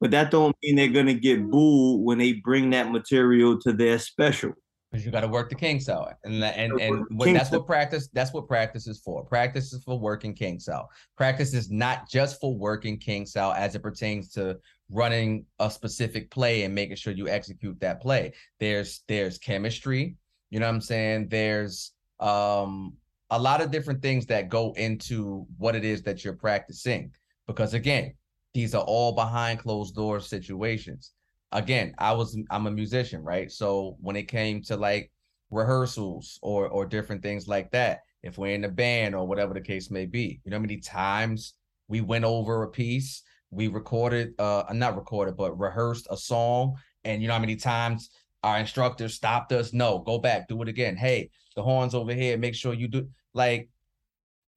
[0.00, 3.98] but that don't mean they're gonna get booed when they bring that material to their
[3.98, 4.52] special
[4.94, 8.08] because you got to work the kinks out, and and and when, that's what practice.
[8.12, 9.24] That's what practice is for.
[9.24, 10.86] Practice is for working kinks out.
[11.16, 14.56] Practice is not just for working kinks out as it pertains to
[14.88, 18.34] running a specific play and making sure you execute that play.
[18.60, 20.14] There's there's chemistry.
[20.50, 21.26] You know what I'm saying?
[21.28, 22.92] There's um
[23.30, 27.10] a lot of different things that go into what it is that you're practicing.
[27.48, 28.14] Because again,
[28.52, 31.13] these are all behind closed doors situations
[31.54, 33.50] again, I was I'm a musician, right?
[33.50, 35.10] So when it came to like
[35.50, 39.60] rehearsals or or different things like that, if we're in a band or whatever the
[39.60, 41.54] case may be, you know how many times
[41.88, 47.22] we went over a piece, we recorded uh not recorded, but rehearsed a song, and
[47.22, 48.10] you know how many times
[48.42, 50.96] our instructor stopped us, no, go back, do it again.
[50.96, 53.70] Hey, the horns over here, make sure you do like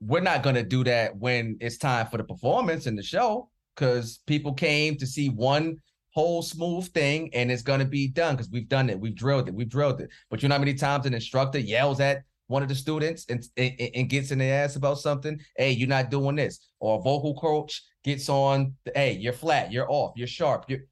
[0.02, 4.20] we're not gonna do that when it's time for the performance and the show because
[4.26, 5.78] people came to see one
[6.18, 9.00] whole smooth thing and it's going to be done because we've done it.
[9.00, 9.54] We've drilled it.
[9.54, 10.10] We've drilled it.
[10.32, 13.48] But you know how many times an instructor yells at one of the students and,
[13.56, 15.40] and, and gets in their ass about something?
[15.56, 16.70] Hey, you're not doing this.
[16.80, 20.66] Or a vocal coach gets on, hey, you're flat, you're off, you're sharp.
[20.68, 20.86] You're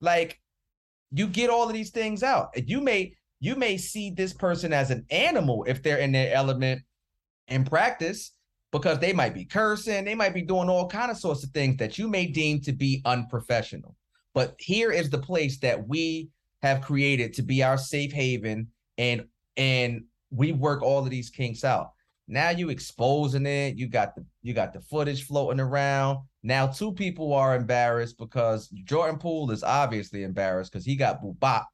[0.00, 0.40] like,
[1.10, 2.48] you get all of these things out.
[2.56, 6.80] You may you may see this person as an animal if they're in their element
[7.48, 8.30] in practice
[8.70, 11.76] because they might be cursing, they might be doing all kind of sorts of things
[11.76, 13.96] that you may deem to be unprofessional.
[14.34, 16.30] But here is the place that we
[16.62, 18.68] have created to be our safe haven
[18.98, 21.92] and and we work all of these kinks out.
[22.28, 26.20] Now you exposing it, you got the you got the footage floating around.
[26.42, 31.68] Now two people are embarrassed because Jordan Poole is obviously embarrassed because he got bop.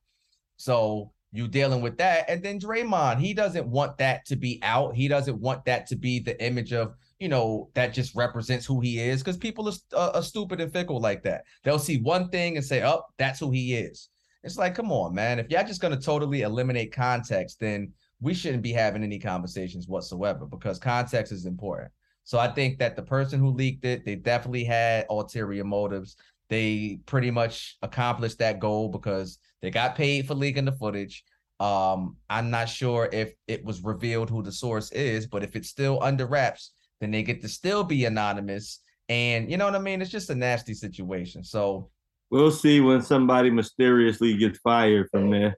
[0.57, 2.29] So you dealing with that.
[2.29, 4.95] And then Draymond, he doesn't want that to be out.
[4.95, 8.81] He doesn't want that to be the image of you know, that just represents who
[8.81, 11.43] he is because people are, uh, are stupid and fickle like that.
[11.65, 14.09] They'll see one thing and say, oh, that's who he is.
[14.45, 15.39] It's like, come on, man.
[15.39, 20.47] If y'all just to totally eliminate context, then we shouldn't be having any conversations whatsoever
[20.47, 21.91] because context is important.
[22.25, 26.17] So I think that the person who leaked it, they definitely had ulterior motives.
[26.51, 31.25] They pretty much accomplished that goal because they got paid for leaking the footage.
[31.59, 35.69] Um, I'm not sure if it was revealed who the source is, but if it's
[35.69, 38.81] still under wraps, then they get to still be anonymous.
[39.09, 40.03] And you know what I mean?
[40.03, 41.43] It's just a nasty situation.
[41.45, 41.91] So
[42.31, 45.57] we'll see when somebody mysteriously gets fired from there.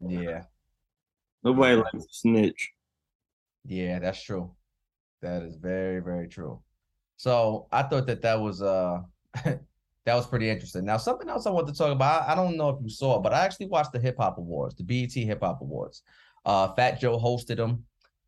[0.00, 0.42] Yeah.
[1.42, 2.70] Nobody likes a snitch.
[3.64, 4.52] Yeah, that's true.
[5.22, 6.60] That is very, very true.
[7.16, 9.00] So I thought that that was uh
[9.44, 10.84] that was pretty interesting.
[10.84, 12.28] Now something else I want to talk about.
[12.28, 14.74] I don't know if you saw it, but I actually watched the Hip Hop Awards,
[14.76, 16.02] the BET Hip Hop Awards.
[16.46, 17.84] Uh, Fat Joe hosted them.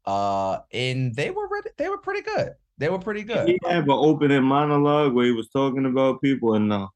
[0.06, 2.54] Uh, and they were really, they were pretty good.
[2.78, 3.46] They were pretty good.
[3.46, 6.88] Did he have an opening monologue where he was talking about people and no?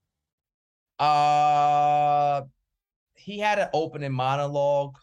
[0.99, 2.43] Uh,
[3.15, 4.97] he had an opening monologue,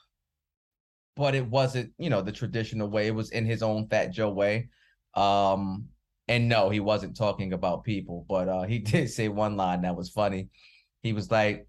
[1.15, 3.07] but it wasn't, you know, the traditional way.
[3.07, 4.69] It was in his own Fat Joe way.
[5.13, 5.89] Um,
[6.27, 9.95] and no, he wasn't talking about people, but uh, he did say one line that
[9.95, 10.49] was funny.
[11.03, 11.67] He was like,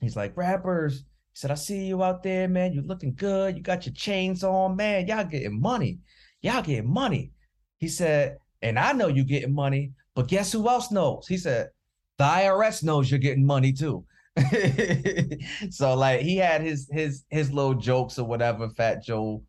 [0.00, 1.04] he's like, rappers
[1.36, 2.72] he said, I see you out there, man.
[2.72, 3.58] You looking good.
[3.58, 5.06] You got your chains on, man.
[5.06, 5.98] Y'all getting money.
[6.40, 7.30] Y'all getting money.
[7.76, 11.26] He said, and I know you getting money, but guess who else knows?
[11.28, 11.68] He said,
[12.16, 14.06] the IRS knows you're getting money too.
[15.70, 19.42] so like he had his his his little jokes or whatever, Fat Joe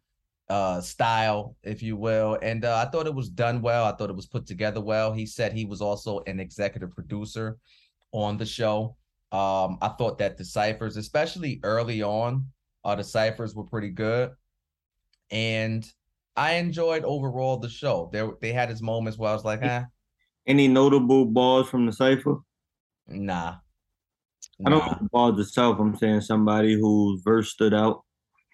[0.50, 2.38] uh style, if you will.
[2.42, 3.86] And uh, I thought it was done well.
[3.86, 5.14] I thought it was put together well.
[5.14, 7.58] He said he was also an executive producer
[8.12, 8.98] on the show.
[9.32, 12.48] Um, I thought that the ciphers, especially early on,
[12.84, 14.32] uh, the ciphers were pretty good.
[15.32, 15.86] and
[16.36, 18.10] I enjoyed overall the show.
[18.14, 19.86] There they had its moments where I was like, ah,
[20.46, 22.38] Any notable balls from the cipher?
[23.08, 23.58] nah.
[24.66, 24.86] I don't Nah.
[24.88, 25.80] know the balls itself.
[25.80, 28.04] I'm saying somebody whose verse stood out.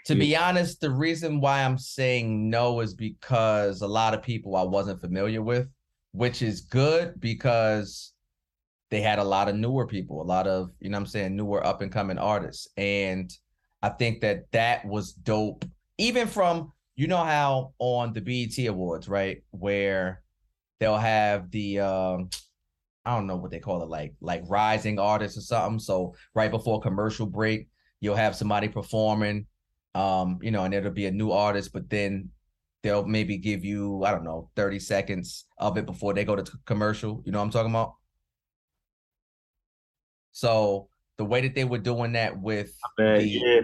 [0.05, 4.55] To be honest, the reason why I'm saying no is because a lot of people
[4.55, 5.67] I wasn't familiar with,
[6.11, 8.12] which is good because
[8.93, 11.35] they had a lot of newer people, a lot of, you know what I'm saying,
[11.35, 12.67] newer up and coming artists.
[12.77, 13.35] And
[13.81, 15.65] I think that that was dope.
[15.97, 20.21] Even from, you know how on the BET Awards, right, where
[20.79, 22.29] they'll have the um
[23.03, 25.79] I don't know what they call it, like like rising artists or something.
[25.79, 27.69] So right before commercial break,
[27.99, 29.47] you'll have somebody performing
[29.95, 32.29] um you know and it'll be a new artist but then
[32.81, 36.41] they'll maybe give you i don't know 30 seconds of it before they go to
[36.41, 37.93] t- commercial you know what i'm talking about
[40.33, 43.61] so the way that they were doing that with Bad, the, yeah.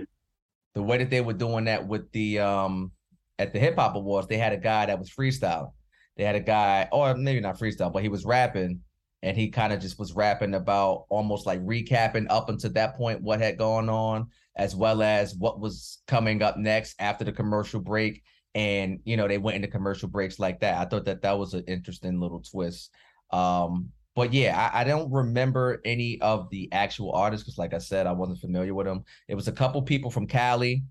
[0.76, 2.92] the way that they were doing that with the um
[3.38, 5.74] at the hip hop awards they had a guy that was freestyle
[6.16, 8.80] they had a guy or maybe not freestyle but he was rapping
[9.22, 13.22] and he kind of just was rapping about almost like recapping up until that point
[13.22, 14.28] what had gone on
[14.60, 18.24] as well as what was coming up next after the commercial break.
[18.56, 20.80] And you know they went into commercial breaks like that.
[20.80, 22.92] I thought that that was an interesting little twist.
[23.32, 23.90] Um
[24.20, 28.06] but yeah i, I don't remember any of the actual artists because like i said
[28.06, 30.84] i wasn't familiar with them it was a couple people from cali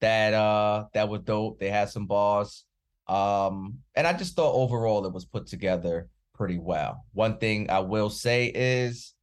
[0.00, 2.64] that uh that were dope they had some bars
[3.06, 7.80] um and i just thought overall it was put together pretty well one thing i
[7.80, 9.14] will say is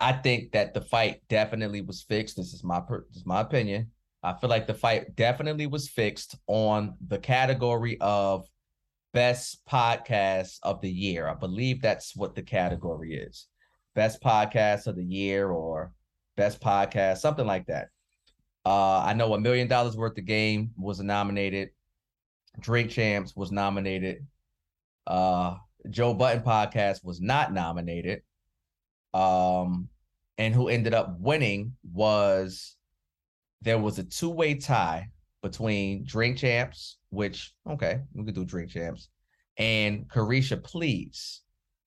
[0.00, 2.36] I think that the fight definitely was fixed.
[2.36, 3.90] This is my this is my opinion.
[4.22, 8.46] I feel like the fight definitely was fixed on the category of
[9.12, 11.28] best podcast of the year.
[11.28, 13.46] I believe that's what the category is.
[13.94, 15.92] Best podcast of the year or
[16.36, 17.88] best podcast, something like that.
[18.64, 21.70] Uh, I know a million Dollaz worth of game was nominated.
[22.60, 24.26] Drink Champs was nominated.
[25.06, 25.56] Uh,
[25.88, 28.22] Joe Budden podcast was not nominated
[29.12, 29.88] um
[30.38, 32.76] and who ended up winning was
[33.62, 35.08] there was a two-way tie
[35.42, 39.08] between drink champs which okay we could do drink champs
[39.56, 41.42] and caresha please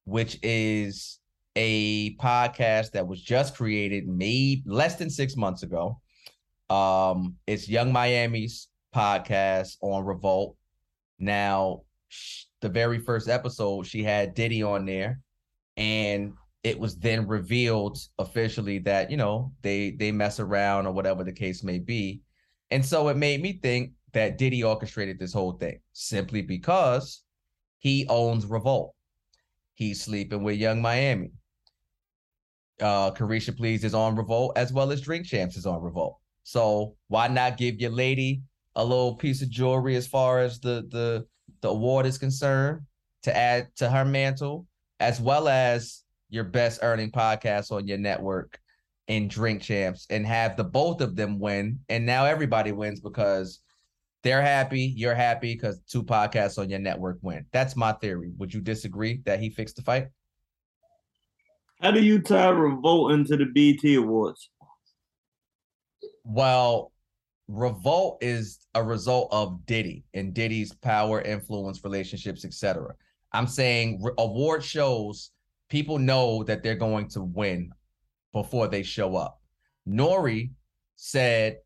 [0.05, 1.19] which is
[1.55, 5.99] a podcast that was just created maybe less than six months ago.
[6.69, 10.55] Um it's yung miami's podcast on revolt.
[11.19, 15.19] Now sh- the very first episode she had diddy on there
[15.77, 16.33] and
[16.63, 21.31] it was then revealed officially that you know they they mess around or whatever the
[21.31, 22.21] case may be
[22.73, 27.21] and so it made me think that diddy orchestrated this whole thing simply because
[27.77, 28.95] he owns revolt.
[29.75, 31.33] He's sleeping with yung miami.
[32.81, 36.17] Uh caresha please is on revolt as well as drink champs is on revolt.
[36.41, 38.41] So why not give your lady
[38.75, 41.27] a little piece of jewelry as far as the the
[41.61, 42.81] the award is concerned
[43.21, 44.65] to add to her mantle
[44.99, 48.59] as well as your best earning podcast on your network
[49.07, 51.79] in Drink Champs and have the both of them win.
[51.89, 53.59] And now everybody wins because
[54.23, 57.45] they're happy, you're happy because two podcasts on your network win.
[57.51, 58.31] That's my theory.
[58.37, 60.07] Would you disagree that he fixed the fight?
[61.81, 64.49] How do you tie Revolt into the BET Awards?
[66.23, 66.93] Well,
[67.49, 72.95] Revolt is a result of Diddy and Diddy's power, influence, relationships, etc.
[73.33, 75.31] I'm saying re- award shows
[75.67, 77.71] people know that they're going to win
[78.33, 79.39] before they show up.
[79.85, 80.49] Nore
[80.95, 81.57] said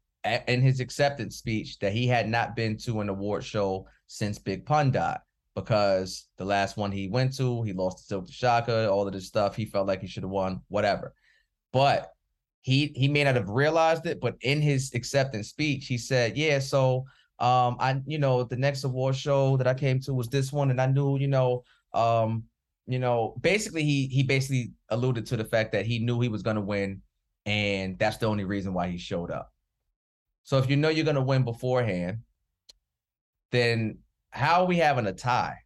[0.48, 4.66] in his acceptance speech that he had not been to an award show since Big
[4.66, 5.20] Pun died
[5.56, 9.28] because the last one he went to, he lost to Silk Shaka, all of this
[9.28, 9.56] stuff.
[9.56, 11.14] He felt like he should have won, whatever.
[11.74, 12.12] But
[12.62, 16.60] he he may not have realized it, but in his acceptance speech, he said, "Yeah,
[16.60, 17.06] so
[17.40, 20.70] um, I you know the next award show that I came to was this one,
[20.70, 21.64] and I knew you know
[21.94, 22.44] um,
[22.88, 26.42] you know basically he he basically alluded to the fact that he knew he was
[26.42, 27.02] going to win,
[27.46, 29.52] and that's the only reason why he showed up.
[30.44, 32.20] So if you know you're going to win beforehand,
[33.52, 35.58] then how are we having a tie?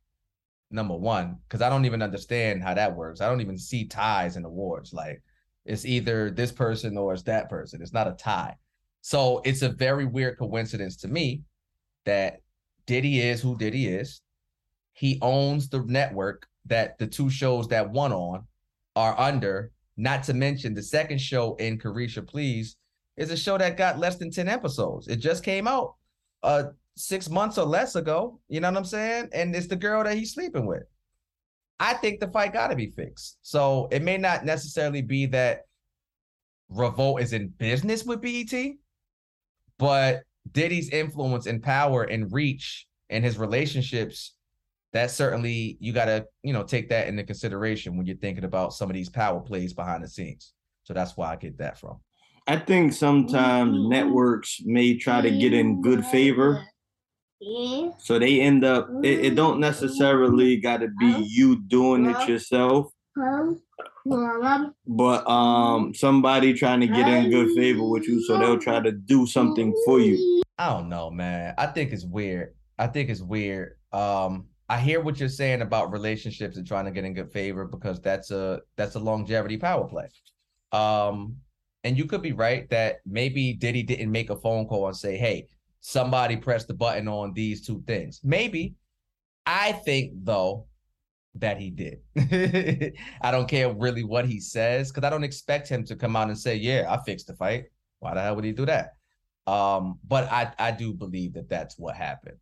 [0.72, 3.22] Number one, because I don't even understand how that works.
[3.22, 4.94] I don't even see ties in awards.
[4.94, 5.22] Like
[5.66, 7.82] it's either this person or it's that person.
[7.82, 8.56] It's not a tie.
[9.02, 11.44] So it's a very weird coincidence to me
[12.06, 12.42] that
[12.86, 14.22] Diddy is who Diddy is.
[14.94, 18.46] He owns the network that the two shows that won on
[18.96, 19.72] are under.
[19.98, 22.78] Not to mention the second show in Caresha Please
[23.18, 25.08] is a show that got less than 10 episodes.
[25.08, 25.96] It just came out
[26.44, 26.64] uh
[26.96, 28.40] six months or less ago.
[28.48, 29.30] You know what I'm saying?
[29.34, 30.84] And it's the girl that he's sleeping with.
[31.80, 33.38] I think the fight got to be fixed.
[33.42, 35.62] So it may not necessarily be that
[36.70, 38.54] Revolt is in business with BET,
[39.78, 44.36] but Diddy's influence and power and reach and his relationships,
[44.94, 48.90] that certainly you gotta, you know, take that into consideration when you're thinking about some
[48.90, 50.54] of these power plays behind the scenes.
[50.84, 51.98] So that's why I get that from.
[52.48, 56.66] I think sometimes networks may try to get in good favor.
[58.00, 62.92] So they end up it, it don't necessarily gotta be you doing it yourself.
[64.86, 68.92] But um somebody trying to get in good favor with you, so they'll try to
[68.92, 70.42] do something for you.
[70.58, 71.56] I don't know, man.
[71.58, 72.54] I think it's weird.
[72.78, 73.78] I think it's weird.
[73.92, 77.66] Um, I hear what you're saying about relationships and trying to get in good favor
[77.66, 80.08] because that's a that's a longevity power play.
[80.72, 81.36] Um,
[81.84, 85.18] and you could be right that maybe Diddy didn't make a phone call and say,
[85.18, 85.50] "Hey,
[85.82, 88.76] somebody pressed the button on these two things." Maybe.
[89.46, 90.68] I think though
[91.36, 92.00] that he did.
[93.22, 96.30] I don't care really what he says because I don't expect him to come out
[96.30, 97.66] and say, "Yeah, I fixed the fight."
[98.00, 98.94] Why the hell would he do that?
[99.48, 102.38] Um, but I I do believe that that's what happened.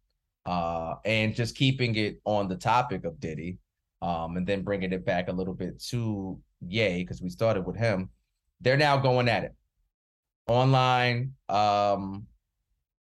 [0.50, 3.60] Uh, and just keeping it on the topic of Diddy,
[4.02, 7.76] um, and then bringing it back a little bit to Ye because we started with
[7.76, 8.10] him.
[8.60, 9.54] They're now going at it
[10.48, 11.34] online.
[11.50, 12.26] Um,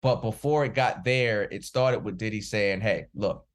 [0.02, 3.46] but before it got there, it started with Diddy saying, "Hey, look,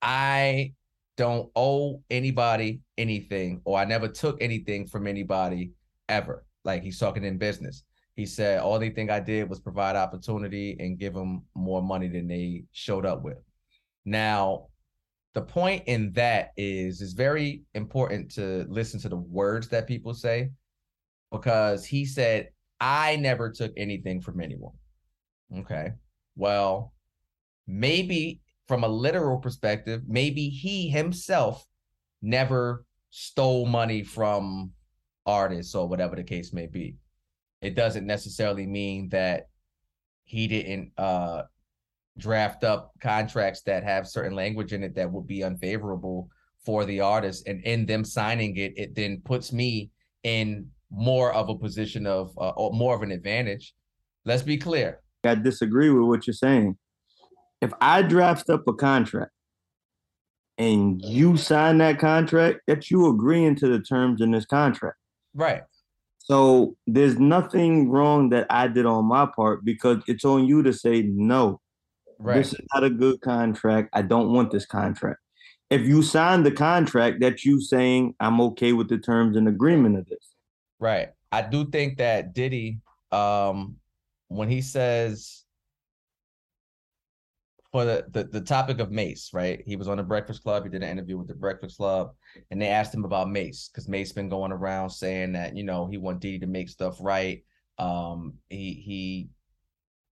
[0.00, 0.72] I
[1.18, 5.72] don't owe anybody anything, or I never took anything from anybody
[6.08, 6.46] ever.
[6.64, 7.84] Like he's talking in business.
[8.20, 12.06] He said, all they think I did was provide opportunity and give them more money
[12.06, 13.38] than they showed up with.
[14.04, 14.66] Now,
[15.32, 20.12] the point in that is it's very important to listen to the words that people
[20.12, 20.50] say
[21.32, 24.74] because he said, I never took anything from anyone.
[25.60, 25.92] Okay.
[26.36, 26.92] Well,
[27.66, 31.64] maybe from a literal perspective, maybe he himself
[32.20, 34.72] never stole money from
[35.24, 36.96] artists or whatever the case may be.
[37.62, 39.48] It doesn't necessarily mean that
[40.24, 41.42] he didn't uh,
[42.18, 46.28] draft up contracts that have certain language in it that would be unfavorable
[46.64, 47.46] for the artist.
[47.46, 49.90] And in them signing it, it then puts me
[50.22, 53.74] in more of a position of uh, or more of an advantage.
[54.24, 55.00] Let's be clear.
[55.24, 56.76] I disagree with what you're saying
[57.60, 59.32] if I draft up a contract
[60.58, 64.96] and you sign that contract, that you agreeing to the terms in this contract.
[65.34, 65.62] Right.
[66.30, 70.72] So there's nothing wrong that I did on my part because it's on you to
[70.72, 71.60] say no.
[72.20, 72.36] Right.
[72.36, 73.88] This is not a good contract.
[73.94, 75.18] I don't want this contract.
[75.70, 79.98] If you sign the contract, that you saying I'm okay with the terms and agreement
[79.98, 80.24] of this.
[80.78, 81.08] Right.
[81.32, 82.78] I do think that Diddy,
[83.10, 83.74] um,
[84.28, 85.39] when he says
[87.72, 89.62] for the, the, the topic of Mase, right?
[89.64, 90.64] He was on the Breakfast Club.
[90.64, 92.12] He did an interview with the Breakfast Club,
[92.50, 95.86] and they asked him about Mase because Mase been going around saying that you know
[95.86, 97.44] he want Diddy to make stuff right.
[97.78, 99.28] Um, he he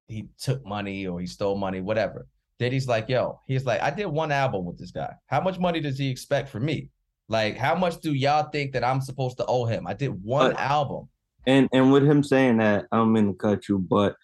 [0.07, 2.27] he took money or he stole money, whatever.
[2.59, 5.13] Diddy's like, yo, he's like, I did one album with this guy.
[5.27, 6.91] How much money does he expect from me?
[7.29, 9.87] Like, how much do y'all think that I'm supposed to owe him?
[9.87, 11.09] I did one but, album.
[11.47, 14.17] And and with him saying that, I'm gonna cut you, but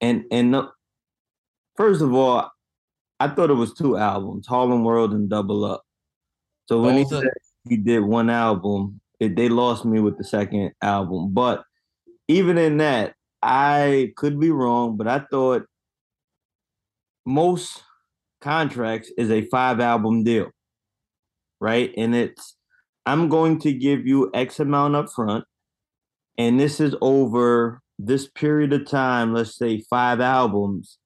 [0.00, 0.56] and and
[1.76, 2.50] first of all,
[3.20, 5.82] I thought it was two albums, Harlem World and Double Up.
[6.66, 7.24] So when he said
[7.68, 11.32] he did one album, it, they lost me with the second album.
[11.32, 11.64] But
[12.28, 15.64] even in that, I could be wrong, but I thought
[17.26, 17.82] most
[18.40, 20.50] contracts is a five album deal,
[21.60, 21.92] right?
[21.96, 22.56] And it's
[23.06, 25.44] I'm going to give you X amount up front,
[26.38, 30.98] and this is over this period of time, let's say five albums,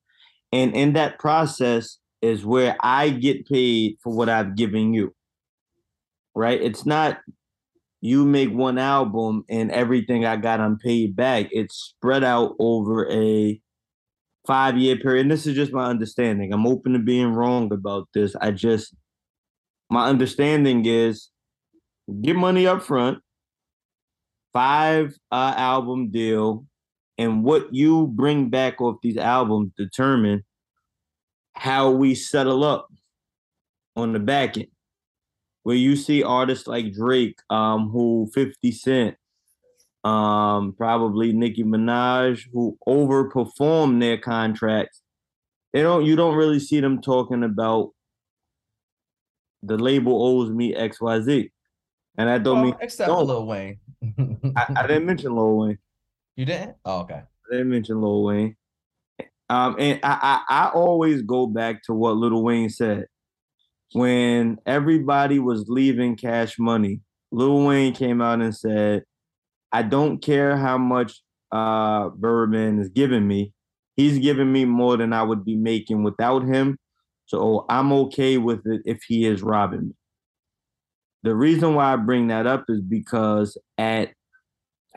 [0.53, 5.15] and in that process is where I get paid for what I've given you.
[6.35, 6.61] Right?
[6.61, 7.19] It's not
[8.01, 11.49] you make one album and everything I got I'm paid back.
[11.51, 13.61] It's spread out over a
[14.47, 15.23] five year period.
[15.23, 16.53] And this is just my understanding.
[16.53, 18.35] I'm open to being wrong about this.
[18.41, 18.95] I just
[19.91, 21.29] my understanding is
[22.23, 23.19] get money up front,
[24.53, 26.67] five uh, album deal,
[27.19, 30.45] and what you bring back off these albums determine
[31.55, 32.89] how we settle up
[33.97, 34.69] on the back end.
[35.65, 39.17] Where you see artists like Drake, um, who 50 Cent,
[40.05, 45.03] um, probably Nicki Minaj, who overperform their contracts.
[45.73, 47.91] They don't you don't really see them talking about
[49.63, 51.51] the label owes me XYZ.
[52.17, 53.27] And I don't well, mean except don't.
[53.27, 53.79] Lil Wayne.
[54.57, 55.79] I, I, didn't mention Lil Wayne.
[56.39, 56.77] You didn't?
[56.85, 57.15] Oh, okay.
[57.15, 58.57] I didn't mention Lil Wayne.
[59.51, 63.07] Um, and I, I, I always go back to what Lil Wayne said.
[63.93, 67.01] When everybody was leaving cash money,
[67.33, 69.03] Lil Wayne came out and said,
[69.73, 71.21] I don't care how much
[71.51, 73.53] uh Birdman is giving me.
[73.97, 76.79] He's giving me more than I would be making without him.
[77.27, 79.95] So I'm okay with it if he is robbing me.
[81.25, 84.11] The reason why I bring that up is because at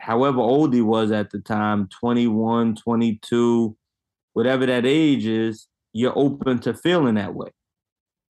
[0.02, 3.76] however old he was at the time 21, 22,
[4.32, 7.50] whatever that age is, you're open to feeling that way.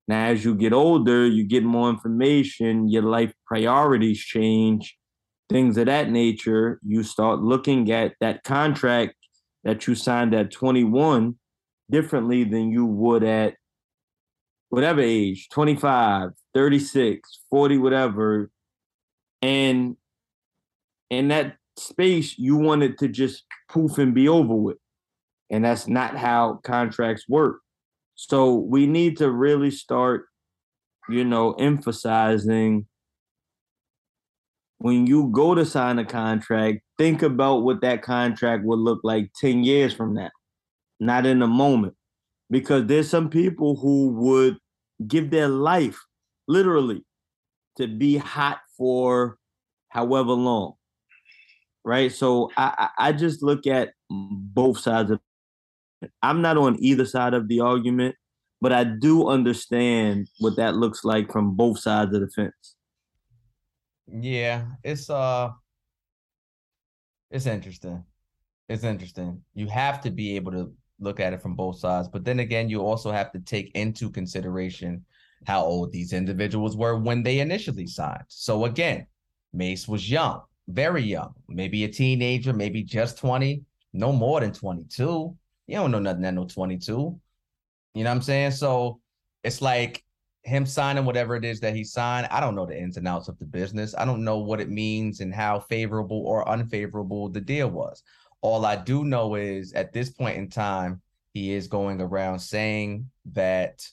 [0.06, 4.98] Now, as you get older, you get more information, your life priorities change,
[5.48, 6.78] things of that nature.
[6.86, 9.14] You start looking at that contract
[9.64, 11.36] that you signed at 21
[11.90, 13.54] differently than you would at
[14.68, 18.50] whatever age 25, 36, 40, whatever.
[19.40, 19.96] And
[21.10, 24.78] and that space, you want it to just poof and be over with.
[25.50, 27.60] And that's not how contracts work.
[28.14, 30.26] So we need to really start,
[31.08, 32.86] you know, emphasizing
[34.82, 39.30] when you go to sign a contract, think about what that contract would look like
[39.40, 40.30] 10 years from now,
[40.98, 41.94] not in a moment.
[42.50, 44.58] Because there's some people who would
[45.06, 46.00] give their life
[46.48, 47.04] literally
[47.76, 49.38] to be hot for
[49.88, 50.74] however long.
[51.84, 52.12] Right.
[52.12, 55.20] So I, I just look at both sides of
[56.22, 58.16] I'm not on either side of the argument,
[58.60, 62.76] but I do understand what that looks like from both sides of the fence.
[64.06, 65.50] Yeah, it's uh
[67.30, 68.04] it's interesting.
[68.68, 69.42] It's interesting.
[69.54, 72.68] You have to be able to look at it from both sides, but then again,
[72.68, 75.04] you also have to take into consideration
[75.46, 78.24] how old these individuals were when they initially signed.
[78.28, 79.06] So again,
[79.52, 85.36] Mase was young, very young, maybe a teenager, maybe just 20, no more than 22.
[85.66, 86.92] You don't know nothing at no 22.
[86.92, 88.52] You know what I'm saying?
[88.52, 89.00] So
[89.44, 90.04] it's like
[90.44, 92.26] him signing whatever it is that he signed.
[92.30, 93.94] I don't know the ins and outs of the business.
[93.96, 98.02] I don't know what it means and how favorable or unfavorable the deal was.
[98.40, 101.00] All I do know is at this point in time,
[101.32, 103.86] he is going around saying that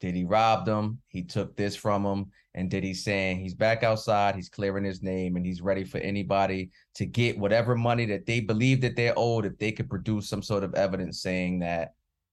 [0.00, 4.34] did he rob him, he took this from him, and Diddy saying he's back outside,
[4.34, 8.40] he's clearing his name, and he's ready for anybody to get whatever money that they
[8.40, 11.92] believe that they're owed if they could produce some sort of evidence saying that,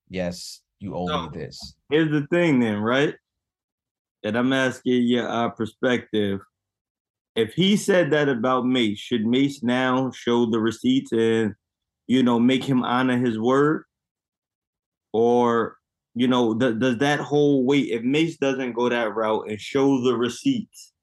[0.09, 1.76] yes, you owe so, me this.
[1.89, 3.13] Here's the thing then, right?
[4.24, 6.39] And I'm asking your uh, perspective.
[7.36, 11.53] If he said that about Mase, should Mase now show the receipts and,
[12.07, 13.84] you know, make him honor his word?
[15.11, 15.78] Or
[16.16, 20.01] you know, th- does that whole wait if Mase doesn't go that route and show
[20.01, 20.93] the receipts,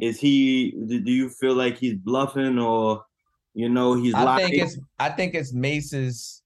[0.00, 0.70] is he?
[0.86, 3.04] Do you feel like he's bluffing or,
[3.54, 4.14] you know, he's?
[4.14, 4.48] I lying?
[4.48, 4.78] think it's.
[4.98, 6.42] I think it's Mase's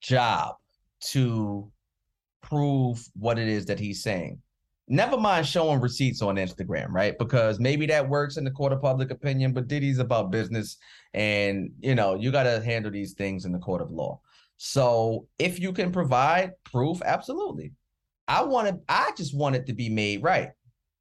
[0.00, 0.56] job
[1.00, 1.70] to
[2.42, 4.40] prove what it is that he's saying.
[4.86, 7.16] Never mind showing receipts on Instagram, right?
[7.18, 10.76] Because maybe that works in the court of public opinion, but Diddy's about business,
[11.14, 14.20] and you know you got to handle these things in the court of law.
[14.66, 17.72] So if you can provide proof, absolutely.
[18.26, 20.52] I want to, I just want it to be made right.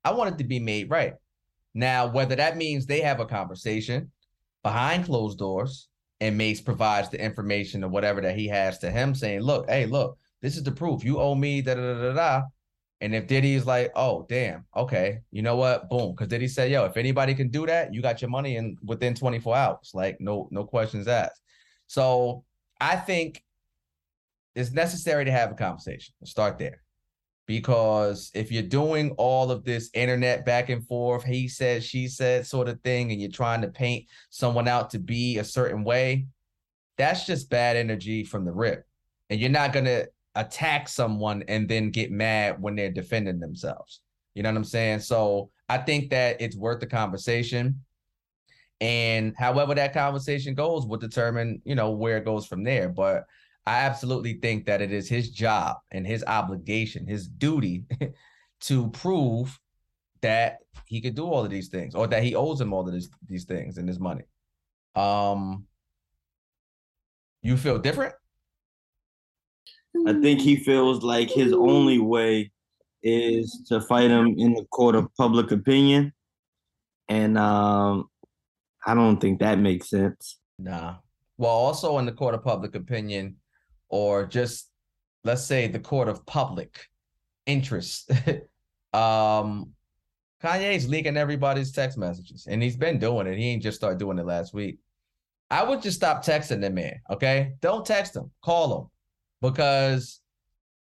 [0.04, 1.14] I want it to be made right.
[1.74, 4.12] Now, whether that means they have a conversation
[4.64, 5.88] behind closed doors
[6.20, 9.86] and Mase provides the information or whatever that he has to him saying, look, hey,
[9.86, 11.02] look, this is the proof.
[11.06, 12.42] You owe me da da da da.
[13.00, 15.90] And if Diddy is like, oh, damn, okay, you know what?
[15.90, 16.12] Boom.
[16.12, 19.16] Because Diddy said, yo, if anybody can do that, you got your money in within
[19.16, 19.92] 24 hours.
[19.94, 21.42] Like, no, no questions asked.
[21.88, 22.44] So
[22.82, 23.42] I think
[24.56, 26.14] it's necessary to have a conversation.
[26.24, 26.82] start there.
[27.46, 32.48] Because if you're doing all of this internet back and forth, he said, she said
[32.48, 36.28] sort of thing, and you're trying to paint someone out to be a certain way,
[36.98, 38.86] that's just bad energy from the rip.
[39.30, 44.02] And you're not going to attack someone and then get mad when they're defending themselves.
[44.36, 45.00] You know what I'm saying?
[45.00, 47.82] So I think that it's worth the conversation.
[48.82, 52.90] And however that conversation goes will determine, you know, where it goes from there.
[52.90, 53.26] But
[53.66, 57.86] I absolutely think that it is his job and his obligation, his duty
[58.62, 59.58] to prove
[60.22, 62.94] that he could do all of these things or that he owes him all of
[62.94, 64.24] these, these things and his money.
[64.96, 65.66] Um
[67.42, 68.16] you feel different?
[70.08, 72.52] I think he feels like his only way
[73.04, 76.14] is to fight him in the court of public opinion.
[77.10, 78.10] And um
[78.86, 80.40] I don't think that makes sense.
[80.60, 80.96] Nah.
[81.38, 83.38] Well, also in the court of public opinion,
[83.94, 84.72] or just
[85.24, 86.88] let's say the court of public
[87.46, 88.10] interest.
[88.94, 89.70] um
[90.44, 93.38] Kanye's leaking everybody's text messages, and he's been doing it.
[93.38, 94.80] He ain't just started doing it last week.
[95.52, 97.54] I would just stop texting the man, okay?
[97.62, 98.88] Don't text him, call him.
[99.42, 100.22] Because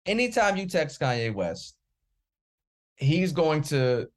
[0.04, 1.76] anytime you text Kanye West,
[2.96, 4.08] he's going to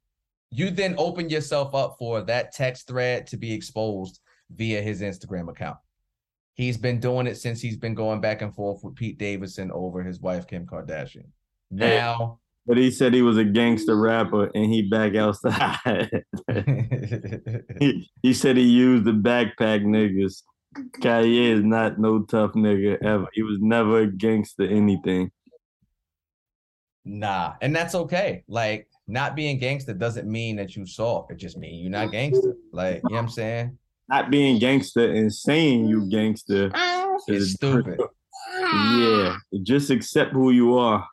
[0.50, 4.20] you then open yourself up for that text thread to be exposed
[4.50, 5.78] via his Instagram account.
[6.54, 10.02] He's been doing it since he's been going back and forth with Pete Davidson over
[10.02, 11.26] his wife Kim Kardashian.
[11.70, 16.10] Now, But he said he was a gangster rapper and he back outside.
[17.80, 20.42] he, he said he used the backpack niggas.
[21.00, 23.26] Kanye is not no tough nigga ever.
[23.32, 25.30] He was never a gangster anything.
[27.04, 28.44] nah, and that's okay.
[28.46, 31.32] Like not being gangster doesn't mean that you soft.
[31.32, 32.54] It just means you're not gangster.
[32.72, 33.78] Like, you know what I'm saying?
[34.12, 36.70] Not being gangster and saying you gangster
[37.28, 37.98] is a stupid.
[38.52, 41.08] Yeah, just accept who you are.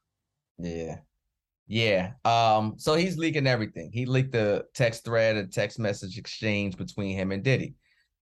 [0.57, 0.97] Yeah.
[1.65, 2.11] Yeah.
[2.25, 3.91] Um, so he's leaking everything.
[3.93, 7.75] He leaked the text thread and text message exchange between him and Diddy.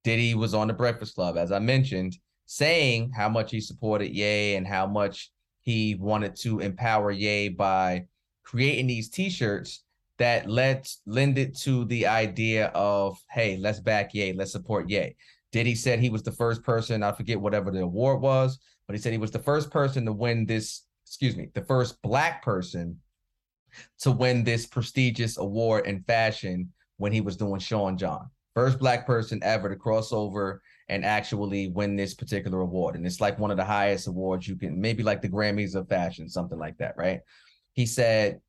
[0.04, 2.16] Diddy was on the Breakfast Club, as I mentioned,
[2.46, 8.06] saying how much he supported Ye and how much he wanted to empower Ye by
[8.44, 9.84] creating these t-shirts
[10.18, 15.16] that led lended to the idea of, hey, let's back Ye, let's support Ye.
[15.52, 19.02] Diddy said he was the first person, I forget whatever the award was, but he
[19.02, 23.00] said he was the first person to win this, excuse me, the first black person
[24.00, 28.30] to win this prestigious award in fashion when he was doing Sean John.
[28.56, 32.96] First black person ever to cross over and actually win this particular award.
[32.96, 35.88] And it's like one of the highest awards you can, maybe like the Grammys of
[35.88, 37.20] fashion, something like that, right?
[37.74, 38.40] He said,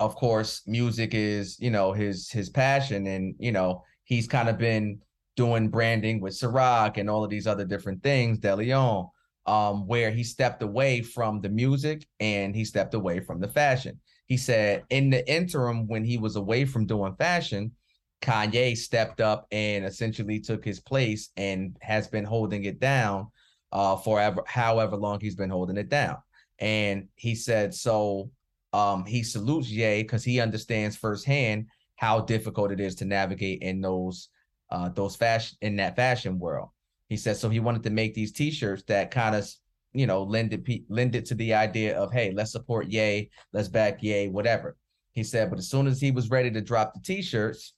[0.00, 3.06] of course, music is, you know, his his passion.
[3.06, 5.00] And, you know, he's kind of been
[5.36, 9.08] doing branding with Ciroc and all of these other different things, De Leon,
[9.46, 14.00] um, where he stepped away from the music and he stepped away from the fashion.
[14.26, 17.72] He said in the interim, when he was away from doing fashion,
[18.20, 23.28] Kanye stepped up and essentially took his place and has been holding it down
[23.70, 26.16] uh forever, however long he's been holding it down.
[26.58, 28.30] And he said, so
[28.72, 31.66] um he salutes Ye because he understands firsthand
[31.96, 34.28] how difficult it is to navigate in those
[34.70, 36.68] uh those fashion in that fashion world.
[37.08, 39.48] He says so he wanted to make these t-shirts that kind of
[39.92, 43.68] you know lend it lend it to the idea of hey let's support Ye, let's
[43.68, 44.76] back Ye, whatever.
[45.12, 47.74] He said, but as soon as he was ready to drop the t-shirts,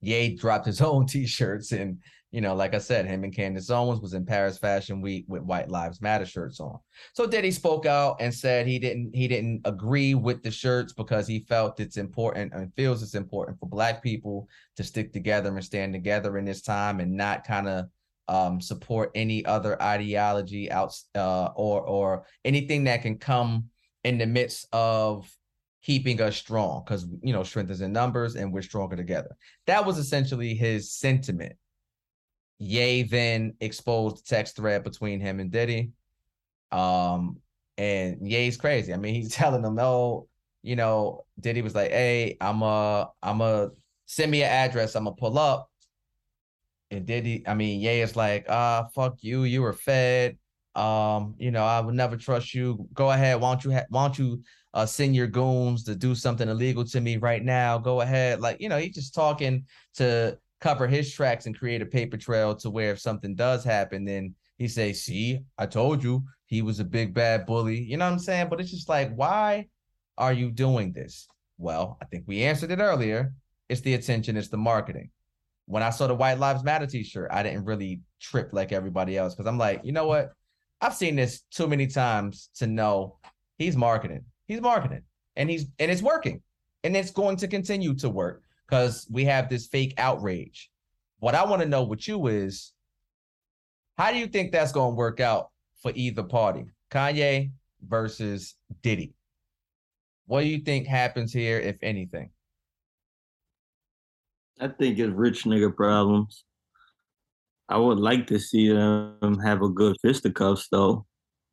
[0.00, 1.98] Ye dropped his own t-shirts and
[2.32, 5.42] you know, like I said, him and Candace Owens was in Paris Fashion Week with
[5.42, 6.78] White Lives Matter shirts on.
[7.12, 11.26] So Diddy spoke out and said he didn't he didn't agree with the shirts because
[11.26, 15.62] he felt it's important and feels it's important for black people to stick together and
[15.62, 17.86] stand together in this time and not kind of
[18.28, 23.66] um, support any other ideology out uh, or or anything that can come
[24.04, 25.30] in the midst of
[25.82, 29.36] keeping us strong because you know strength is in numbers and we're stronger together.
[29.66, 31.56] That was essentially his sentiment.
[32.62, 35.90] Ye then exposed the text thread between him and Diddy.
[36.70, 37.38] Um,
[37.76, 38.94] and Ye's crazy.
[38.94, 40.28] I mean, he's telling them, no,
[40.62, 43.70] you know, Diddy was like, hey, I'm a, I'm a
[44.06, 45.70] send me an address, I'm gonna pull up.
[46.92, 50.38] And Diddy, I mean, Ye is like, ah, fuck you, you were fed.
[50.76, 52.86] Um, you know, I would never trust you.
[52.94, 54.42] Go ahead, why don't you ha- why don't you
[54.72, 57.76] uh send your goons to do something illegal to me right now?
[57.78, 58.40] Go ahead.
[58.40, 62.54] Like, you know, he's just talking to cover his tracks and create a paper trail
[62.54, 66.78] to where if something does happen, then he say, see, I told you he was
[66.78, 67.80] a big bad bully.
[67.80, 68.48] You know what I'm saying?
[68.48, 69.66] But it's just like, why
[70.16, 71.26] are you doing this?
[71.58, 73.34] Well, I think we answered it earlier.
[73.68, 75.10] It's the attention, it's the marketing.
[75.66, 79.34] When I saw the White Lives Matter t-shirt, I didn't really trip like everybody else
[79.34, 80.32] because I'm like, you know what?
[80.80, 83.18] I've seen this too many times to know
[83.58, 84.24] he's marketing.
[84.46, 85.02] He's marketing
[85.36, 86.42] and he's and it's working.
[86.84, 88.42] And it's going to continue to work
[88.72, 90.70] because we have this fake outrage.
[91.18, 92.72] What I want to know with you is
[93.98, 95.50] how do you think that's going to work out
[95.82, 96.64] for either party?
[96.90, 97.50] Kanye
[97.86, 99.12] versus Diddy.
[100.24, 102.30] What do you think happens here, if anything?
[104.58, 106.44] I think it's rich nigga problems.
[107.68, 111.04] I would like to see them have a good fisticuffs though.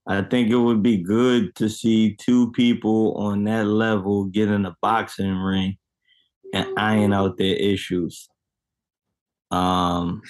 [0.07, 4.65] I think it would be good to see two people on that level get in
[4.65, 5.77] a boxing ring
[6.53, 8.27] and iron out their issues.
[9.51, 10.21] Um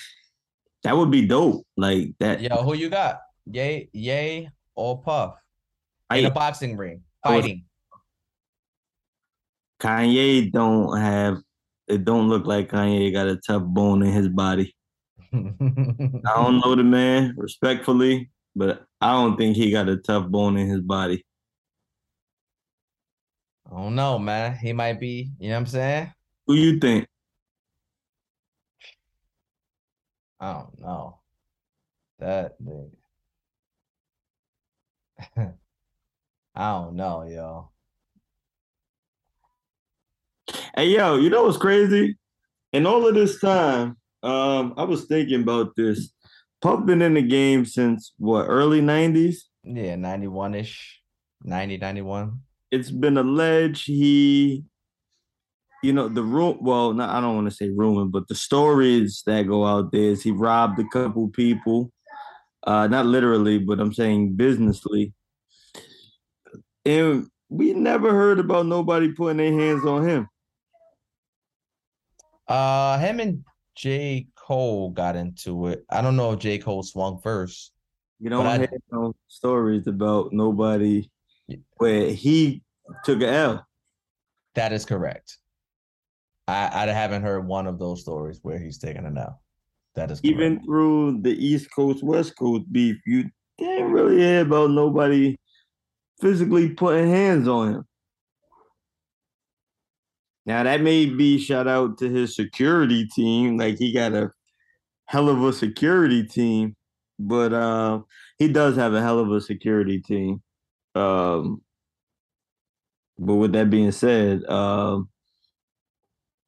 [0.84, 1.66] that would be dope.
[1.78, 3.20] Like that Yo, who you got?
[3.52, 5.36] Yay, yay, or puff
[6.12, 7.66] in I- a boxing ring fighting.
[9.82, 11.38] Kanye don't have
[11.88, 14.76] it don't look like Kanye got a tough bone in his body.
[15.34, 20.58] I don't know the man respectfully, but I don't think he got a tough bone
[20.58, 21.26] in his body.
[23.72, 24.58] I don't know, man.
[24.58, 26.14] He might be, you know what I'm saying?
[26.48, 27.08] Who you think?
[30.40, 31.20] I don't know.
[32.20, 32.92] That nigga.
[36.56, 37.70] I don't know, yo.
[40.76, 42.18] Hey yo, you know what's crazy?
[42.74, 46.12] In all of this time, Um, I was thinking about this.
[46.62, 49.48] Puff been in the game since what early nineties.
[49.64, 51.02] Yeah, 91 ish,
[51.44, 52.42] 90, 91.
[52.72, 54.64] It's been alleged he,
[55.82, 56.60] you know, the room.
[56.62, 60.02] Well, not, I don't want to say rumor, but the stories that go out there
[60.12, 61.92] is he robbed a couple people.
[62.66, 65.14] Uh, not literally, but I'm saying businessly.
[66.86, 70.28] And we never heard about nobody putting their hands on him.
[72.48, 73.44] Uh, him and
[73.76, 74.28] J.
[74.36, 75.86] Cole got into it.
[75.90, 76.58] I don't know if J.
[76.58, 77.72] Cole swung first.
[78.20, 81.10] You don't I- hear no stories about nobody
[81.78, 82.64] where he
[83.04, 83.68] took a L.
[84.56, 85.38] That is correct.
[86.48, 89.38] I, I haven't heard one of those stories where he's taken it out.
[89.96, 90.34] That is correct.
[90.34, 95.38] Even through the East Coast West Coast beef, you didn't really hear about nobody
[96.20, 97.86] physically putting hands on him.
[100.46, 104.32] Now that may be shout out to his security team, like he got a
[105.06, 106.76] hell of a security team,
[107.20, 108.02] but uh,
[108.38, 110.42] he does have a hell of a security team.
[111.00, 111.62] Um,
[113.18, 115.10] but with that being said, um,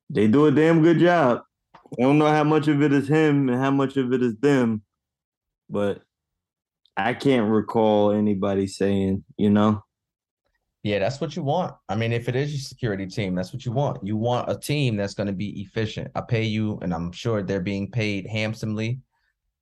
[0.09, 1.41] they do a damn good job.
[1.75, 4.37] I don't know how much of it is him and how much of it is
[4.37, 4.83] them,
[5.69, 6.01] but
[6.97, 9.83] I can't recall anybody saying, you know,
[10.83, 11.75] Yeah, that's what you want.
[11.89, 14.05] I mean, if it is your security team, that's what you want.
[14.05, 16.11] You want a team that's going to be efficient.
[16.15, 18.99] I pay you, and I'm sure they're being paid handsomely.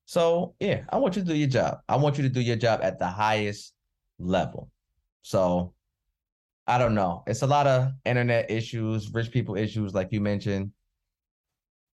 [0.06, 1.80] So, yeah, I want you to do your job.
[1.90, 3.74] I want you to do your job at the highest
[4.18, 4.72] level.
[5.22, 5.74] So,
[6.68, 7.24] I don't know.
[7.26, 10.72] It's a lot of internet issues, rich people issues, like you mentioned.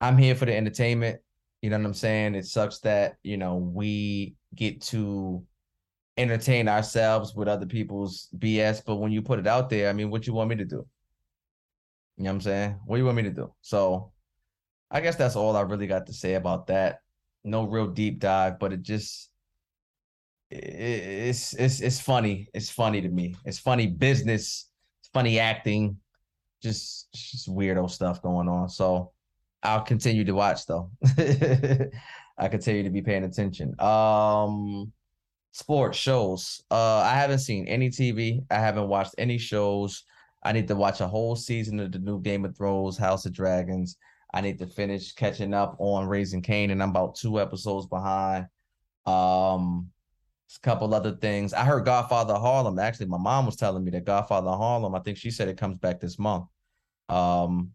[0.02, 1.22] I'm here for the entertainment.
[1.62, 2.36] You know what I'm saying?
[2.36, 5.44] It sucks that, you know, we get to
[6.18, 10.10] entertain ourselves with other people's BS, but when you put it out there, I mean,
[10.10, 10.86] what you want me to do?
[12.18, 12.80] You know what I'm saying?
[12.86, 13.54] What do you want me to do?
[13.62, 14.12] So
[14.92, 17.00] I guess that's all I really got to say about that.
[17.44, 19.30] No real deep dive, but it just
[20.56, 22.48] it's it's it's funny.
[22.54, 23.36] It's funny to me.
[23.46, 24.70] It's funny business,
[25.02, 25.98] it's funny acting,
[26.62, 28.70] just just weirdo stuff going on.
[28.70, 29.12] So
[29.64, 30.92] I'll continue to watch though.
[32.38, 33.80] I continue to be paying attention.
[33.80, 34.92] Um
[35.52, 36.62] sports shows.
[36.72, 38.46] Uh I haven't seen any TV.
[38.50, 40.04] I haven't watched any shows.
[40.44, 43.34] I need to watch a whole season of the new Game of Thrones, House of
[43.34, 43.98] Dragons.
[44.34, 48.48] I need to finish catching up on Raising Kanan, and I'm about two episodes behind.
[49.06, 49.92] Um
[50.56, 51.54] a couple other things.
[51.54, 52.80] I heard Godfather Harlem.
[52.80, 55.78] Actually, my mom was telling me that Godfather Harlem, I think she said it comes
[55.78, 56.46] back this month.
[57.10, 57.72] Um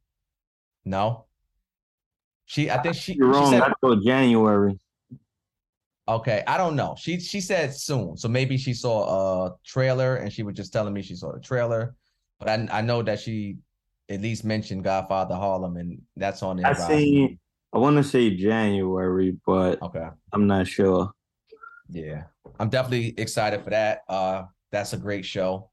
[0.85, 1.27] no.
[2.47, 3.53] She I think she, you're she wrong.
[3.53, 4.79] said I January.
[6.09, 6.97] Okay, I don't know.
[6.99, 10.93] She she said soon, so maybe she saw a trailer and she was just telling
[10.93, 11.95] me she saw the trailer.
[12.41, 13.59] But I I know that she
[14.09, 17.39] at least mentioned Godfather Harlem, and that's on I seen.
[17.73, 21.13] I want to say January, but Okay, I'm not sure.
[21.93, 22.25] Yeah,
[22.59, 24.03] I'm definitely excited for that.
[24.09, 25.71] Uh, that's a great show.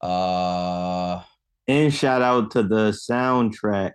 [0.00, 1.22] Uh,
[1.68, 3.92] And shout out to the soundtrack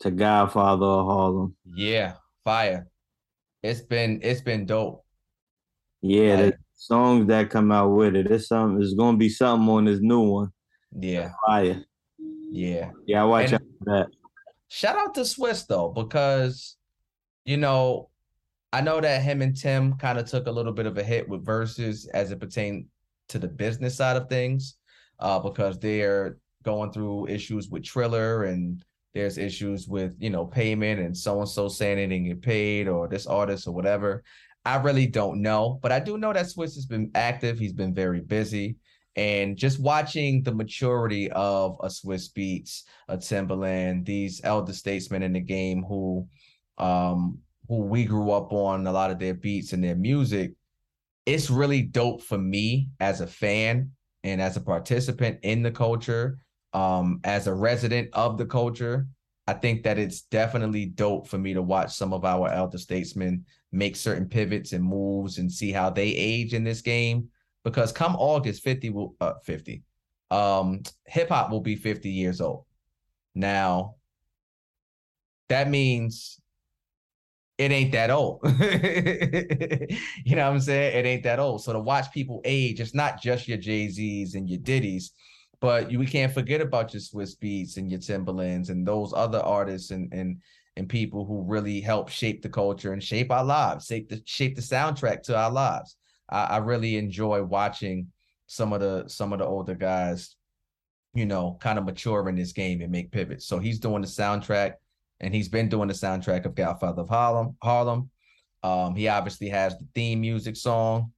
[0.00, 1.56] to Godfather of Harlem.
[1.74, 2.14] yeah,
[2.44, 2.86] fire.
[3.62, 5.04] It's been it's been dope.
[6.02, 8.30] Yeah, the songs that come out with it.
[8.30, 8.82] It's something.
[8.82, 10.52] It's gonna be something on this new one.
[10.98, 11.84] Yeah, Fire.
[12.18, 12.90] yeah.
[13.06, 14.06] Yeah, I watch And- out for that.
[14.68, 16.76] Shout out to Swizz though, because
[17.44, 18.10] you know,
[18.76, 21.26] I know that him and Tim kind of took a little bit of a hit
[21.26, 22.84] with Verzuz as it pertained
[23.30, 24.76] to the business side of things,
[25.18, 31.00] uh, because they're going through issues with Triller and there's issues with you know payment
[31.00, 34.22] and so and so saying they didn't get paid or this artist or whatever.
[34.66, 37.58] I really don't know, but I do know that Swizz has been active.
[37.58, 38.76] He's been very busy.
[39.16, 45.32] And just watching the maturity of a Swizz Beatz, a Timberland, these elder statesmen in
[45.32, 46.28] the game who
[46.76, 47.38] um
[47.68, 50.52] who we grew up on a lot of their beats and their music,
[51.24, 53.90] it's really dope for me as a fan
[54.22, 56.38] and as a participant in the culture,
[56.72, 59.06] um, as a resident of the culture.
[59.48, 63.44] I think that it's definitely dope for me to watch some of our elder statesmen
[63.72, 67.28] make certain pivots and moves and see how they age in this game.
[67.64, 69.82] Because come August, 50 will uh 50.
[70.30, 72.64] Um, hip hop will be 50 years old.
[73.34, 73.96] Now,
[75.48, 76.40] that means
[77.58, 78.40] it ain't that old.
[78.44, 80.98] you know what I'm saying?
[80.98, 81.62] It ain't that old.
[81.62, 85.12] So to watch people age, it's not just your Jay-Z's and your Diddy's,
[85.60, 89.40] but you, we can't forget about your Swizz Beatz and your Timberlands and those other
[89.40, 90.38] artists and and
[90.76, 94.54] and people who really help shape the culture and shape our lives, shape the shape
[94.54, 95.96] the soundtrack to our lives.
[96.28, 98.08] I, I really enjoy watching
[98.46, 100.36] some of the some of the older guys,
[101.14, 103.46] you know, kind of mature in this game and make pivots.
[103.46, 104.74] So he's doing the soundtrack.
[105.20, 107.56] And he's been doing the soundtrack of Godfather of Harlem.
[107.62, 108.10] Harlem.
[108.62, 111.12] Um, he obviously has the theme music song.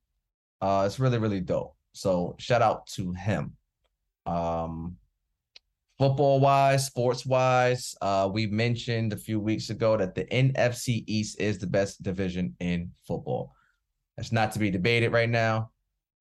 [0.60, 1.74] Uh, it's really really dope.
[1.92, 3.56] So shout out to him.
[4.26, 4.96] Um,
[5.98, 11.40] football wise, sports wise, uh, we mentioned a few weeks ago that the NFC East
[11.40, 13.52] is the best division in football.
[14.16, 15.70] That's not to be debated right now.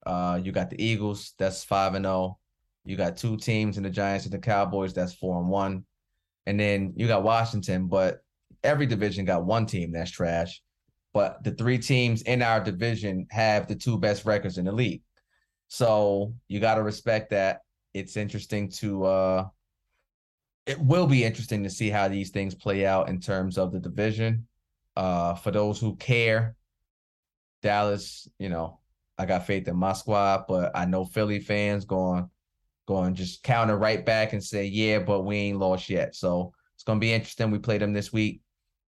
[0.05, 2.15] Uh, you got the Eagles, that's five and zero.
[2.15, 2.37] Oh.
[2.85, 5.85] You got two teams in the Giants and the Cowboys, that's four and one.
[6.47, 8.21] And then you got Washington, but
[8.63, 10.61] every division got one team that's trash.
[11.13, 15.01] But the three teams in our division have the two best records in the league.
[15.67, 17.63] So you got to respect that.
[17.93, 19.47] It's interesting to uh
[20.65, 23.79] it will be interesting to see how these things play out in terms of the
[23.79, 24.47] division.
[24.95, 26.55] Uh for those who care,
[27.61, 28.79] Dallas, you know,
[29.17, 32.29] I got faith in my squad, but I know Philly fans going
[32.87, 36.15] going just counter right back and say, yeah, but we ain't lost yet.
[36.15, 37.51] So it's gonna be interesting.
[37.51, 38.41] We play them this week.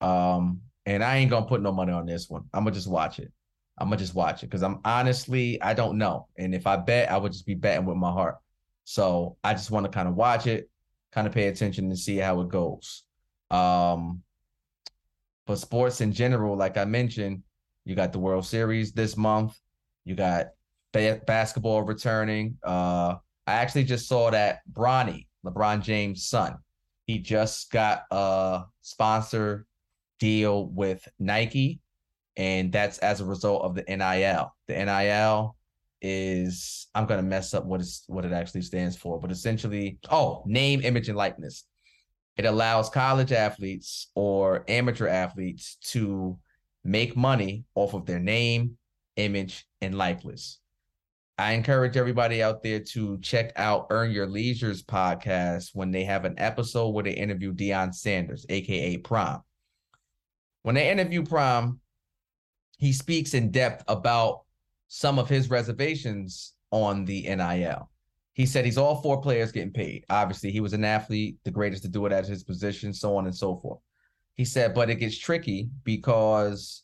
[0.02, 2.44] Um, and I ain't gonna put no money on this one.
[2.54, 3.32] I'm gonna just watch it.
[3.80, 6.28] I'm gonna just watch it because I'm honestly I don't know.
[6.38, 8.36] And if I bet, I would just be betting with my heart.
[8.84, 10.70] So I just want to kind of watch it,
[11.12, 13.04] kind of pay attention and see how it goes.
[13.52, 14.22] Um,
[15.46, 17.44] but sports in general, like I mentioned,
[17.86, 19.58] you got the World Series this month.
[20.04, 20.48] You got
[20.92, 22.58] ba- basketball returning.
[22.64, 23.16] Uh,
[23.48, 26.58] I actually just saw that Bronny, LeBron James' son,
[27.06, 29.66] he just got a sponsor
[30.20, 31.80] deal with Nike,
[32.36, 34.54] and that's as a result of the NIL.
[34.68, 35.56] The NIL
[36.02, 40.44] is I'm gonna mess up what is what it actually stands for, but essentially, oh,
[40.46, 41.64] name, image, and likeness.
[42.36, 46.38] It allows college athletes or amateur athletes to
[46.84, 48.78] make money off of their name,
[49.16, 50.60] image, and likeness.
[51.40, 56.26] I encourage everybody out there to check out Earn Your Leisure's podcast when they have
[56.26, 59.42] an episode where they interview Deion Sanders, aka Prime.
[60.64, 61.80] When they interview Prime,
[62.80, 64.46] he speaks in depth about
[64.88, 67.90] some of his reservations on the NIL.
[68.34, 70.06] He said he's all four players getting paid.
[70.10, 73.26] Obviously, he was an athlete, the greatest to do it at his position, so on
[73.26, 73.80] and so forth.
[74.34, 76.84] He said, but it gets tricky because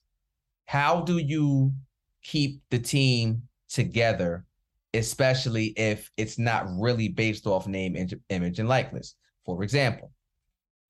[0.65, 1.73] how do you
[2.21, 3.43] keep the team
[3.73, 4.45] together,
[4.93, 7.95] especially if it's not really based off name,
[8.29, 9.15] image, and likeness?
[9.45, 10.11] For example,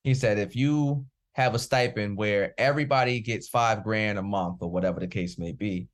[0.03, 4.69] he said, if you have a stipend where everybody gets five grand a month or
[4.69, 5.87] whatever the case may be,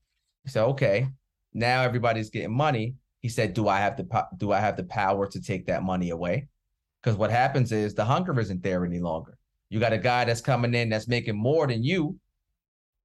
[0.43, 1.07] he said, okay,
[1.53, 2.95] now everybody's getting money.
[3.21, 6.09] He said, do I have the do I have the power to take that money
[6.09, 6.47] away?
[7.01, 9.37] Because what happens is the hunger isn't there any longer.
[9.69, 12.17] You got a guy that's coming in that's making more than you.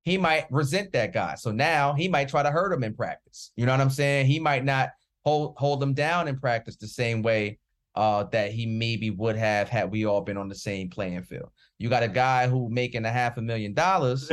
[0.05, 1.34] He might resent that guy.
[1.36, 3.52] So now he might try to hurt him in practice.
[3.57, 4.26] You know what I'm saying?
[4.26, 4.90] He might not
[5.24, 7.59] hold hold him down in practice the same way
[7.94, 11.50] uh, that he maybe would have had we all been on the same playing field.
[11.78, 14.30] You got a guy who making a half a million dollars.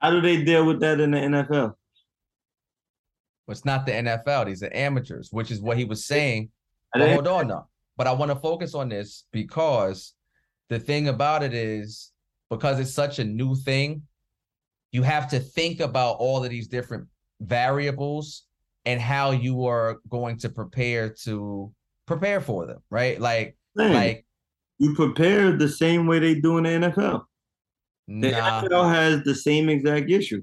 [0.00, 1.74] How do they deal with that in the NFL?
[3.48, 4.46] it's not the NFL.
[4.46, 6.50] These are amateurs, which is what he was saying.
[6.92, 7.68] But hold on now.
[7.96, 10.14] But I want to focus on this because
[10.68, 12.12] the thing about it is
[12.50, 14.02] because it's such a new thing,
[14.92, 17.06] you have to think about all of these different
[17.40, 18.44] variables
[18.84, 21.72] and how you are going to prepare to
[22.06, 23.20] prepare for them, right?
[23.20, 24.26] Like, Man, like
[24.78, 27.24] you prepare the same way they do in the NFL.
[28.06, 30.42] The nah, NFL has the same exact issue.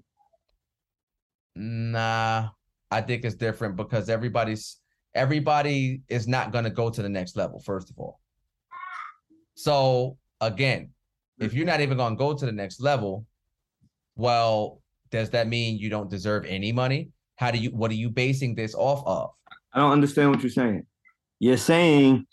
[1.56, 2.50] Nah,
[2.92, 4.78] I think it's different because everybody's
[5.16, 7.60] everybody is not going to go to the next level.
[7.60, 8.20] First of all,
[9.56, 10.92] so again,
[11.40, 13.26] if you're not even going to go to the next level,
[14.16, 17.10] well, does that mean you don't deserve any money?
[17.38, 17.70] How do you?
[17.72, 19.32] What are you basing this off of?
[19.74, 20.86] I don't understand what you're saying.
[21.40, 22.26] You're saying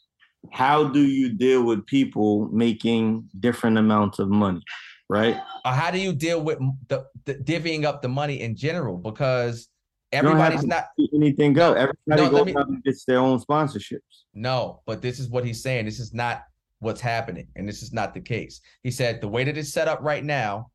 [0.50, 4.62] how do you deal with people making different amounts of money,
[5.08, 5.36] right?
[5.64, 6.58] Or how do you deal with
[6.88, 8.96] the, the divvying up the money in general?
[8.96, 9.68] Because
[10.12, 11.72] everybody's not anything go.
[11.72, 14.00] Everybody no, goes me, out and gets their own sponsorships.
[14.34, 15.84] No, but this is what he's saying.
[15.84, 16.44] This is not
[16.80, 18.60] what's happening, and this is not the case.
[18.82, 20.71] He said the way that it's set up right now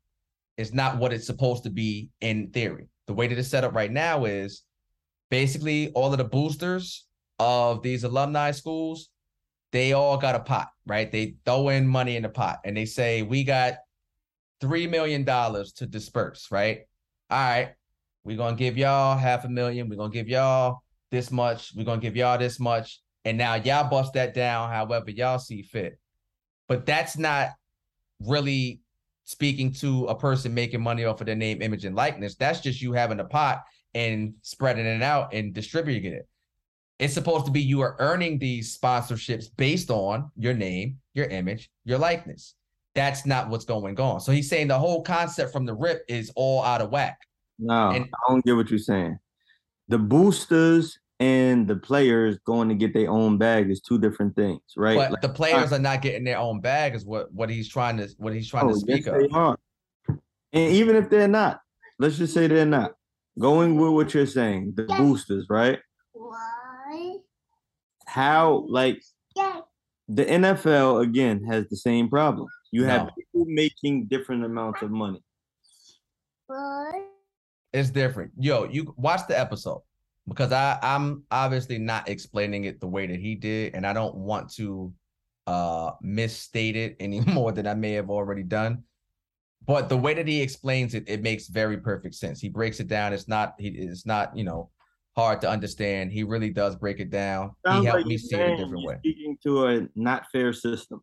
[0.58, 2.88] is not what it's supposed to be in theory.
[3.06, 4.64] The way that it's set up right now is
[5.30, 7.06] basically all of the boosters
[7.38, 9.08] of these alumni schools,
[9.72, 11.10] they all got a pot, right?
[11.10, 13.74] They throw in money in the pot and they say, we got
[14.60, 16.80] $3 million to disperse, right?
[17.30, 17.74] All right,
[18.24, 19.88] we're gonna give y'all half a million.
[19.88, 21.72] We're gonna give y'all this much.
[21.76, 23.00] We're gonna give y'all this much.
[23.24, 25.98] And now y'all bust that down however y'all see fit.
[26.66, 27.50] But that's not
[28.20, 28.80] really
[29.32, 32.34] speaking to a person making money off of their name, image, and likeness.
[32.34, 33.62] That's just you having a pot
[33.92, 36.26] and spreading it out and distributing it.
[36.98, 41.70] It's supposed to be you are earning these sponsorships based on your name, your image,
[41.84, 42.54] your likeness.
[42.94, 44.22] That's not what's going on.
[44.22, 47.18] So he's saying the whole concept from the rip is all out of whack.
[47.58, 49.18] No, And- I don't get what you're saying.
[49.88, 54.60] The boosters and the players going to get their own bag is two different things,
[54.76, 54.96] right?
[54.96, 57.96] But Like, the players are not getting their own bag, is what what he's trying
[57.98, 59.20] to what he's trying oh, to speak yes, of.
[59.20, 59.58] they are.
[60.52, 61.60] And even if they're not,
[61.98, 62.94] let's just say they're not
[63.38, 65.78] going with what you're saying, the boosters, right?
[66.12, 67.16] Why?
[68.06, 69.02] How like
[69.36, 69.60] Yeah.
[70.08, 72.48] the NFL again has the same problem.
[72.70, 73.10] You have No.
[73.16, 75.22] people making different amounts of money.
[76.46, 77.06] Why?
[77.72, 78.32] It's different.
[78.38, 79.82] Yo, you watch the episode
[80.28, 84.14] because I I'm obviously not explaining it the way that he did, and I don't
[84.14, 84.92] want to
[85.46, 88.84] uh misstate it any more than I may have already done.
[89.66, 92.40] But the way that he explains it, it makes very perfect sense.
[92.40, 93.12] He breaks it down.
[93.12, 94.70] It's not he it's not you know
[95.16, 96.12] hard to understand.
[96.12, 97.52] He really does break it down.
[97.66, 98.96] Sounds he helped like me see it a different way.
[98.98, 101.00] Speaking to a not fair system.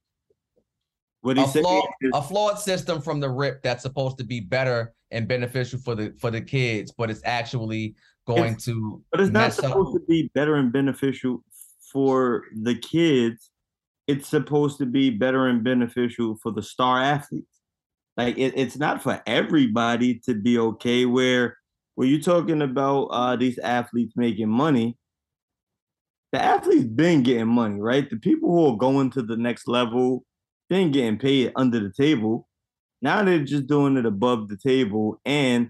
[1.21, 4.93] What a flawed, is a flawed system from the rip that's supposed to be better
[5.09, 7.95] and beneficial for the for the kids, but it's actually
[8.25, 9.65] going to But it's not mess up.
[9.65, 11.43] supposed to be better and beneficial
[11.91, 13.51] for the kids.
[14.07, 17.59] It's supposed to be better and beneficial for the star athletes.
[18.17, 21.05] Like it, it's not for everybody to be okay.
[21.05, 21.57] Where
[21.95, 24.97] when you're talking about uh, these athletes making money,
[26.31, 28.09] the athletes been getting money, right?
[28.09, 30.23] The people who are going to the next level
[30.69, 32.47] been getting paid under the table.
[33.01, 35.69] Now they're just doing it above the table, and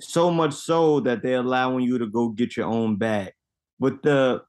[0.00, 3.32] so much so that they're allowing you to go get your own bag.
[3.78, 4.42] But the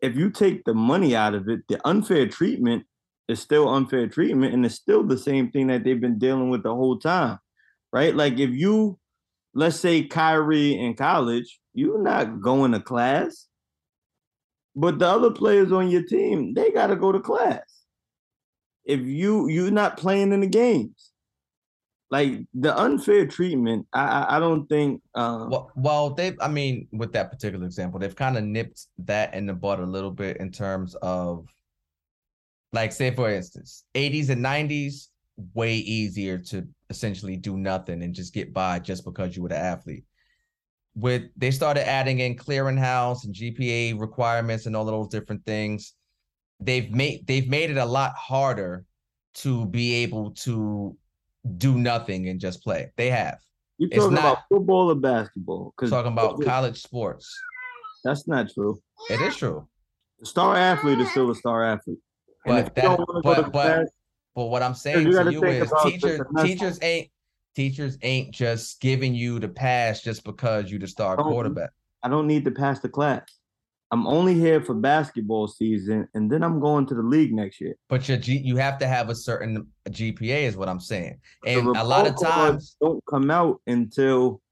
[0.00, 2.84] if you take the money out of it, the unfair treatment
[3.28, 6.62] is still unfair treatment, and it's still the same thing that they've been dealing with
[6.62, 7.38] the whole time,
[7.92, 8.14] right?
[8.14, 8.98] Like if you,
[9.54, 13.46] let's say Kyrie in college, you're not going to class,
[14.74, 17.62] but the other players on your team, they got to go to class.
[18.84, 21.07] If you you're not playing in the games,
[22.10, 25.02] like the unfair treatment, I I, I don't think.
[25.14, 29.34] Um, Well, well, they I mean, with that particular example, they've kind of nipped that
[29.34, 31.46] in the bud a little bit in terms of,
[32.72, 35.08] like, say for instance, 80s and 90s,
[35.54, 39.56] way easier to essentially do nothing and just get by just because you were the
[39.56, 40.04] athlete.
[40.94, 45.94] With they started adding in clearinghouse and GPA requirements and all of those different things,
[46.58, 48.84] they've made they've made it a lot harder
[49.34, 50.96] to be able to
[51.56, 52.92] do nothing and just play.
[52.96, 53.38] They have.
[53.78, 55.72] You're It's talking not- about football or basketball?
[55.76, 57.32] Because Talking about college sports.
[58.04, 58.80] that's not true.
[59.10, 59.66] It is true.
[60.20, 61.98] The star athlete is still a star athlete.
[62.44, 63.86] But that- don't wanna go to but- but- class,
[64.34, 67.10] But what I'm saying you to you is teachers teachers ain't
[67.56, 71.70] teachers ain't just giving you the pass just because you're the star Don't- quarterback.
[72.04, 73.22] I don't need to pass the class.
[73.90, 77.74] I'm only here for basketball season, and then I'm going to the league next year.
[77.88, 81.18] But your G, you have to have a certain GPA is what I'm saying.
[81.46, 84.42] And a lot of times don't come out until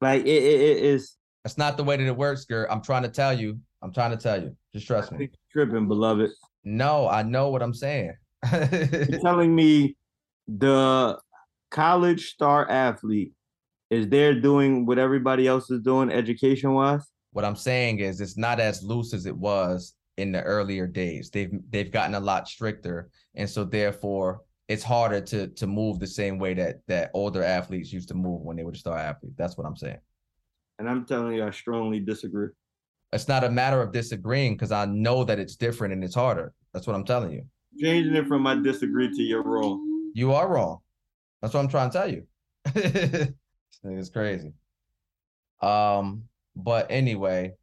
[0.00, 1.16] like it, it, it is.
[1.42, 2.66] that's not the way that it works, girl.
[2.70, 3.58] I'm trying to tell you.
[3.82, 4.56] I'm trying to tell you.
[4.72, 5.28] Just trust me.
[5.52, 6.30] tripping, beloved.
[6.64, 8.14] No, I know what I'm saying.
[8.50, 9.96] You're telling me
[10.48, 11.18] the
[11.70, 13.32] college star athlete
[13.90, 17.06] is there doing what everybody else is doing education wise?
[17.34, 21.30] What I'm saying is it's not as loose as it was in the earlier days.
[21.30, 26.06] They've they've gotten a lot stricter, and so therefore it's harder to to move the
[26.06, 29.34] same way that that older athletes used to move when they were the star athletes.
[29.36, 29.98] That's what I'm saying.
[30.78, 32.50] And I'm telling you, I strongly disagree.
[33.12, 36.52] It's not a matter of disagreeing because I know that it's different and it's harder.
[36.72, 37.42] That's what I'm telling you.
[37.80, 40.12] Changing it from I disagree to you're wrong.
[40.14, 40.78] You are wrong.
[41.42, 42.26] That's what I'm trying to tell you.
[43.84, 44.52] nigga's crazy.
[45.60, 46.24] Um,
[46.56, 47.54] but anyway,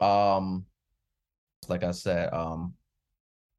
[0.00, 0.66] um,
[1.68, 2.74] like I said, um,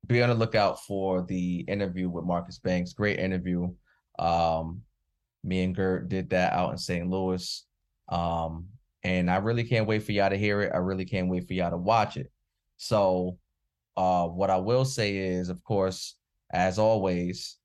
[0.07, 2.93] be on the lookout for the interview with Marcus Banks.
[2.93, 3.73] Great interview.
[4.19, 4.81] Um,
[5.43, 7.09] me and Gert did that out in St.
[7.09, 7.65] Louis.
[8.09, 8.67] Um,
[9.03, 10.71] and I really can't wait for y'all to hear it.
[10.73, 12.31] I really can't wait for y'all to watch it.
[12.77, 13.37] So,
[13.97, 16.15] uh, what I will say is, of course,
[16.51, 17.57] as always,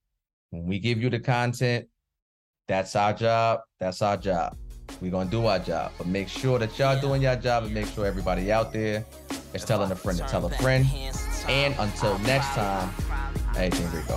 [0.51, 1.89] when we give you the content,
[2.69, 3.61] that's our job.
[3.81, 4.60] That's our job.
[5.01, 7.87] We're gonna do our job, but make sure that y'all doing your job and make
[7.87, 9.05] sure everybody out there
[9.55, 10.87] is telling a friend to tell a friend.
[11.49, 12.91] And until next time,
[13.57, 14.17] everything Rico.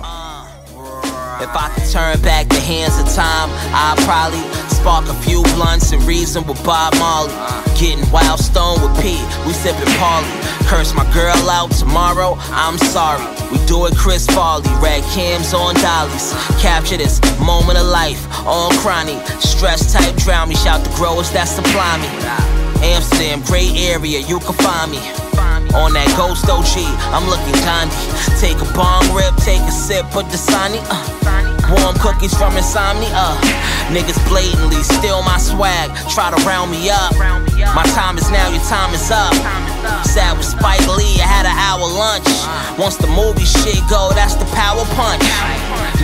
[1.40, 5.90] If I could turn back the hands of time, I'd probably spark a few blunts
[5.90, 7.34] and reason with Bob Marley.
[7.74, 10.30] Getting wild stone with P, we sipping Polly.
[10.70, 13.24] Curse my girl out tomorrow, I'm sorry.
[13.50, 16.32] We do it Chris Farley, red cams on dollies.
[16.62, 19.18] Capture this moment of life on chronic.
[19.42, 22.08] Stress type drown me, shout the growers that supply me.
[22.86, 25.00] Amsterdam, great area, you can find me.
[25.74, 27.98] On that ghost OG, I'm looking Gandhi.
[28.38, 30.78] Take a bong rip, take a sip put of Dasani.
[30.86, 31.02] Uh.
[31.74, 33.10] Warm cookies from insomnia.
[33.10, 33.34] Uh.
[33.90, 37.10] Niggas blatantly steal my swag, try to round me up.
[37.74, 39.34] My time is now, your time is up.
[40.06, 42.30] Sat with Spike Lee, I had an hour lunch.
[42.78, 45.26] Once the movie shit go, that's the power punch.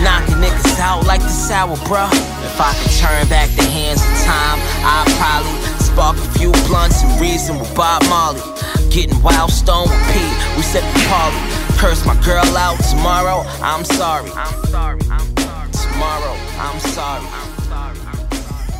[0.03, 2.11] Knocking niggas out like the sour, bruh.
[2.43, 7.03] If I could turn back the hands of time, I'd probably spark a few blunts
[7.03, 8.41] and reason with Bob Marley.
[8.89, 11.37] Getting wild stone with Pete, we sipping Polly.
[11.77, 14.31] Curse my girl out tomorrow, I'm sorry.
[14.31, 15.71] I'm sorry, I'm sorry.
[15.71, 17.25] Tomorrow, I'm sorry.
[17.25, 18.71] I'm sorry, I'm sorry.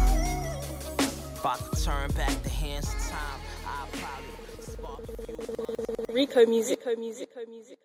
[1.44, 6.14] I could turn back the hands of time, I'd probably spark a few blunts.
[6.14, 7.78] Rico music, Rico music, Rico music.